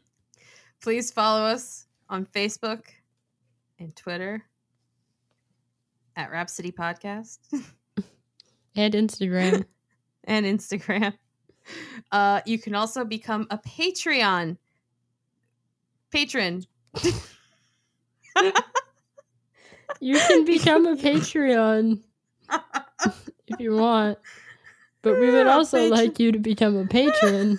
[0.80, 2.82] please follow us on Facebook
[3.80, 4.44] and Twitter
[6.14, 7.38] at Rhapsody Podcast
[8.76, 9.64] And Instagram.
[10.24, 11.14] and Instagram.
[12.12, 14.56] Uh, you can also become a Patreon
[16.12, 16.64] patron.
[20.00, 22.00] You can become a Patreon
[23.48, 24.18] if you want.
[25.02, 25.98] But we would also patron.
[25.98, 27.58] like you to become a patron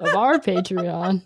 [0.00, 1.22] of our Patreon.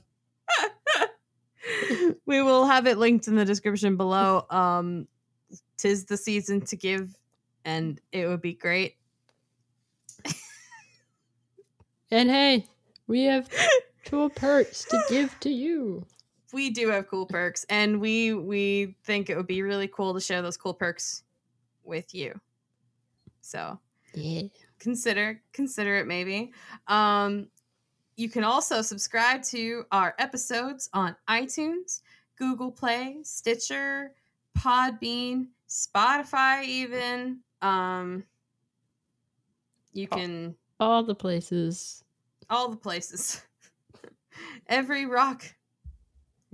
[2.27, 4.45] we will have it linked in the description below.
[4.51, 5.09] Um,
[5.79, 7.17] tis the season to give,
[7.65, 8.97] and it would be great.
[12.15, 12.65] And hey,
[13.09, 13.49] we have
[14.05, 16.07] two perks to give to you.
[16.55, 20.21] We do have cool perks and we we think it would be really cool to
[20.21, 21.25] share those cool perks
[21.83, 22.41] with you
[23.41, 23.79] so
[24.15, 24.43] Yeah.
[24.79, 26.53] consider consider it maybe
[26.87, 27.49] um
[28.17, 32.01] you can also subscribe to our episodes on itunes
[32.39, 34.15] google play stitcher
[34.57, 38.25] podbean spotify even um
[39.93, 42.05] you can All the places.
[42.51, 43.43] all the places
[44.69, 45.45] every rock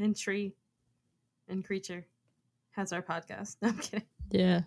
[0.01, 0.53] and tree
[1.49, 2.05] and creature
[2.73, 4.61] has our podcast no, i'm kidding Yeah.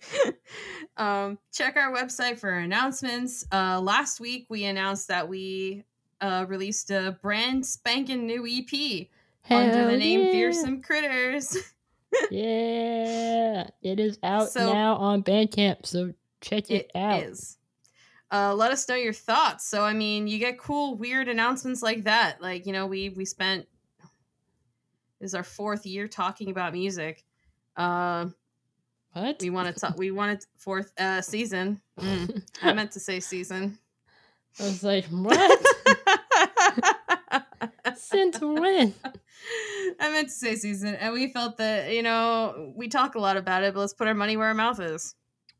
[0.96, 3.46] um, check our website for announcements.
[3.50, 5.84] Uh, last week we announced that we
[6.20, 9.06] uh, released a brand spanking new EP
[9.50, 10.30] under the name yeah.
[10.32, 11.56] Fearsome Critters.
[12.30, 13.66] Yeah.
[13.82, 17.22] It is out So- now on Bandcamp, so check it, It out.
[17.24, 17.58] is.
[18.30, 19.66] Uh, let us know your thoughts.
[19.66, 22.40] So, I mean, you get cool, weird announcements like that.
[22.40, 23.66] Like, you know, we we spent
[25.24, 27.24] is our fourth year talking about music.
[27.76, 28.26] Uh,
[29.12, 29.38] What?
[29.40, 29.96] we want to talk.
[29.96, 31.80] We wanted fourth uh, season.
[31.98, 33.78] Mm, I meant to say season.
[34.60, 35.34] I was like, what?
[37.96, 38.94] Since when?
[40.00, 43.36] I meant to say season, and we felt that you know we talk a lot
[43.36, 45.14] about it, but let's put our money where our mouth is.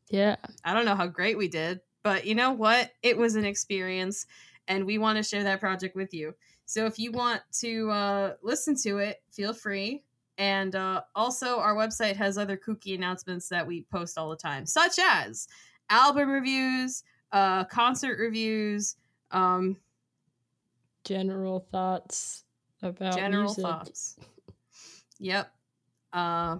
[0.09, 0.35] Yeah.
[0.63, 2.91] I don't know how great we did, but you know what?
[3.01, 4.25] It was an experience,
[4.67, 6.35] and we want to share that project with you.
[6.65, 10.03] So if you want to uh, listen to it, feel free.
[10.37, 14.65] And uh, also, our website has other kooky announcements that we post all the time,
[14.65, 15.47] such as
[15.89, 18.95] album reviews, uh, concert reviews,
[19.31, 19.77] um,
[21.05, 22.43] General thoughts
[22.81, 23.63] about general music.
[23.63, 24.15] thoughts.
[25.19, 25.51] Yep.
[26.11, 26.57] Uh,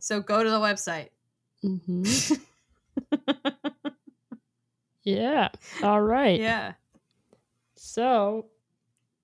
[0.00, 1.08] so go to the website.
[1.62, 2.02] hmm
[5.04, 5.48] Yeah.
[5.82, 6.38] All right.
[6.38, 6.72] yeah.
[7.76, 8.46] So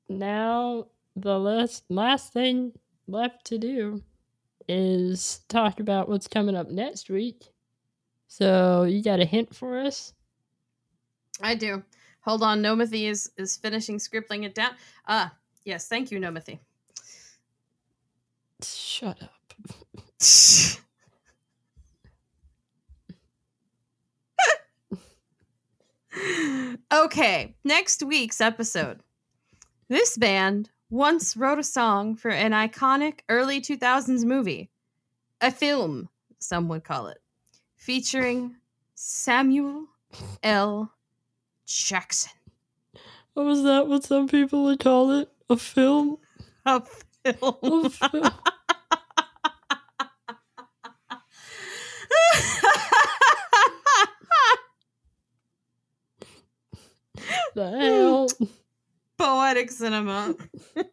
[0.09, 0.87] now
[1.17, 2.73] the last last thing
[3.07, 4.03] left to do
[4.69, 7.45] is talk about what's coming up next week.
[8.27, 10.13] So you got a hint for us?
[11.41, 11.83] I do.
[12.23, 12.63] Hold on.
[12.63, 14.71] Nomathy is, is finishing scribbling it down.
[15.07, 15.35] Ah,
[15.65, 15.87] yes.
[15.89, 16.59] Thank you, Nomathy.
[18.63, 19.31] Shut up.
[26.93, 29.01] okay, next week's episode.
[29.89, 34.71] This band once wrote a song for an iconic early 2000s movie,
[35.43, 36.09] a film,
[36.39, 37.19] some would call it,
[37.77, 38.57] featuring
[38.95, 39.89] Samuel
[40.43, 40.91] L.
[41.67, 42.33] Jackson.
[43.35, 43.87] What was that?
[43.87, 45.31] What some people would call it?
[45.51, 46.17] A film?
[46.65, 47.85] A film.
[47.85, 48.31] A film.
[57.55, 57.71] the
[59.71, 60.35] Cinema.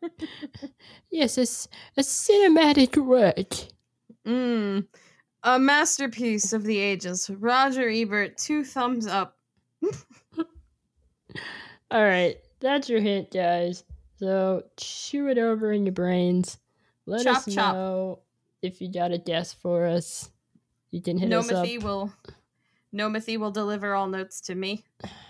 [1.12, 1.68] Yes, it's
[1.98, 3.54] a cinematic work.
[4.26, 4.88] Mm.
[5.44, 7.30] A masterpiece of the ages.
[7.30, 9.38] Roger Ebert, two thumbs up.
[11.92, 13.84] All right, that's your hint, guys.
[14.18, 16.58] So chew it over in your brains.
[17.06, 17.76] Let Chop, us chop.
[17.76, 18.20] know
[18.62, 20.30] if you got a guess for us.
[20.92, 21.66] You can hit us up.
[21.66, 22.14] Nomathy will
[22.94, 24.84] Nomathy will deliver all notes to me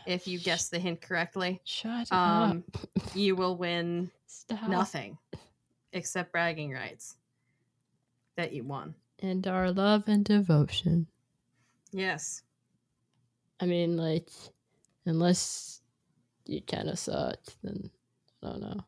[0.08, 1.62] if you guess the hint correctly.
[1.64, 3.16] Shut Um up.
[3.16, 4.68] you will win Stop.
[4.70, 5.18] nothing
[5.94, 7.16] except bragging rights
[8.38, 8.96] that you won.
[9.20, 11.08] And our love and devotion.
[11.92, 12.42] Yes.
[13.60, 14.28] I mean, like,
[15.06, 15.82] unless
[16.46, 17.92] you kind of suck, then
[18.42, 18.80] I don't know.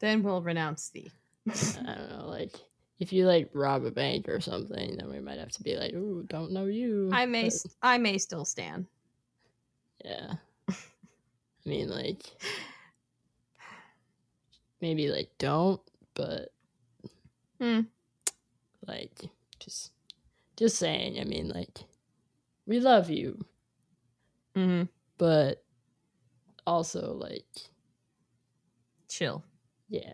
[0.00, 1.10] Then we'll renounce thee.
[1.48, 2.26] I don't know.
[2.28, 2.54] Like,
[2.98, 5.92] if you like rob a bank or something, then we might have to be like,
[5.94, 8.86] "Ooh, don't know you." I may but- I may still stand.
[10.04, 10.34] Yeah.
[10.68, 10.74] I
[11.68, 12.22] mean, like,
[14.80, 15.80] maybe, like, don't,
[16.14, 16.52] but,
[17.60, 17.80] Hmm.
[18.86, 19.90] like, just,
[20.56, 21.18] just saying.
[21.18, 21.78] I mean, like,
[22.66, 23.44] we love you,
[24.54, 24.84] Mm-hmm.
[25.18, 25.64] but
[26.66, 27.46] also, like,
[29.08, 29.42] Chill.
[29.88, 30.12] yeah.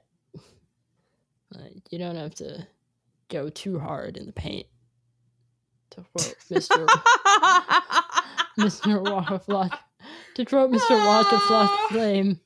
[1.54, 2.66] Like, you don't have to
[3.28, 4.66] go too hard in the paint.
[5.90, 6.86] To quote Mr.
[8.58, 9.10] Mr.
[9.10, 9.78] Waka Flocka.
[10.36, 10.90] To quote Mr.
[10.90, 12.40] Waka Flocka Flame.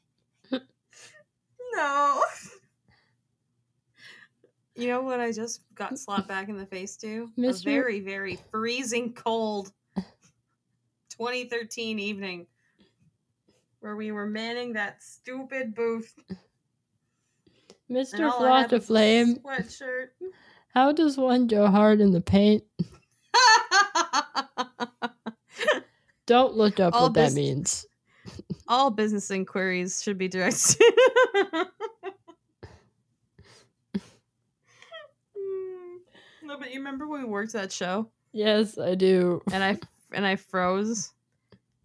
[0.52, 2.22] no.
[4.74, 7.30] You know what I just got slapped back in the face to?
[7.42, 12.46] A very, very freezing cold 2013 evening
[13.80, 16.12] where we were manning that stupid booth.
[17.90, 18.30] Mr.
[18.30, 20.08] all I of Flame, Sweatshirt.
[20.74, 22.64] how does one go hard in the paint?
[26.26, 27.86] Don't look up All what that means.
[28.66, 30.82] All business inquiries should be directed.
[36.42, 39.42] no, but you remember when we worked that show Yes, I do.
[39.52, 39.78] and I
[40.12, 41.12] and I froze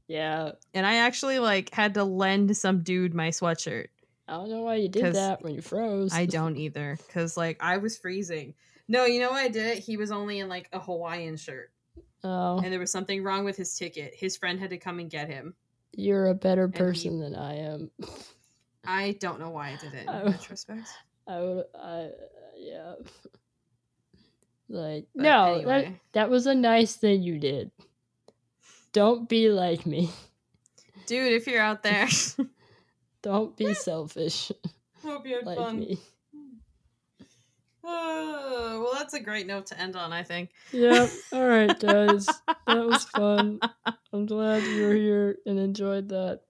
[0.08, 0.52] Yeah.
[0.74, 3.88] and I actually like had to lend some dude my sweatshirt.
[4.32, 6.14] I don't know why you did that when you froze.
[6.14, 8.54] I don't either cuz like I was freezing.
[8.88, 9.80] No, you know why I did it?
[9.80, 11.72] He was only in like a Hawaiian shirt
[12.24, 14.14] Oh, and there was something wrong with his ticket.
[14.16, 15.54] His friend had to come and get him.
[15.94, 17.92] you're a better he- person than I am.
[18.86, 20.26] I don't know why I did it in Oh.
[20.26, 20.88] retrospect.
[21.28, 22.10] I would, I,
[22.58, 22.94] yeah.
[24.70, 27.72] Like, But no, that, that was a nice thing you did.
[28.94, 30.10] Don't be like me.
[31.08, 32.08] Dude, if you're out there,
[33.22, 34.52] Don't be selfish
[35.04, 35.80] hope you had like fun.
[35.80, 35.98] me.
[37.84, 40.52] Oh, well, that's a great note to end on, I think.
[40.72, 41.10] Yep.
[41.34, 42.28] All right, guys.
[42.68, 43.60] That was fun.
[44.14, 46.42] I'm glad you were here and enjoyed that.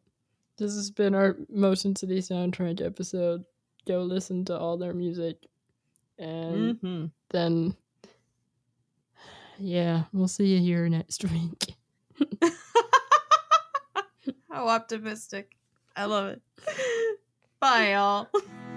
[0.57, 3.45] This has been our Motion City soundtrack episode.
[3.87, 5.37] Go listen to all their music.
[6.19, 7.05] And Mm-hmm.
[7.31, 7.75] then,
[9.57, 11.75] yeah, we'll see you here next week.
[14.51, 15.55] How optimistic.
[16.01, 16.41] I love it.
[17.59, 18.27] Bye, y'all.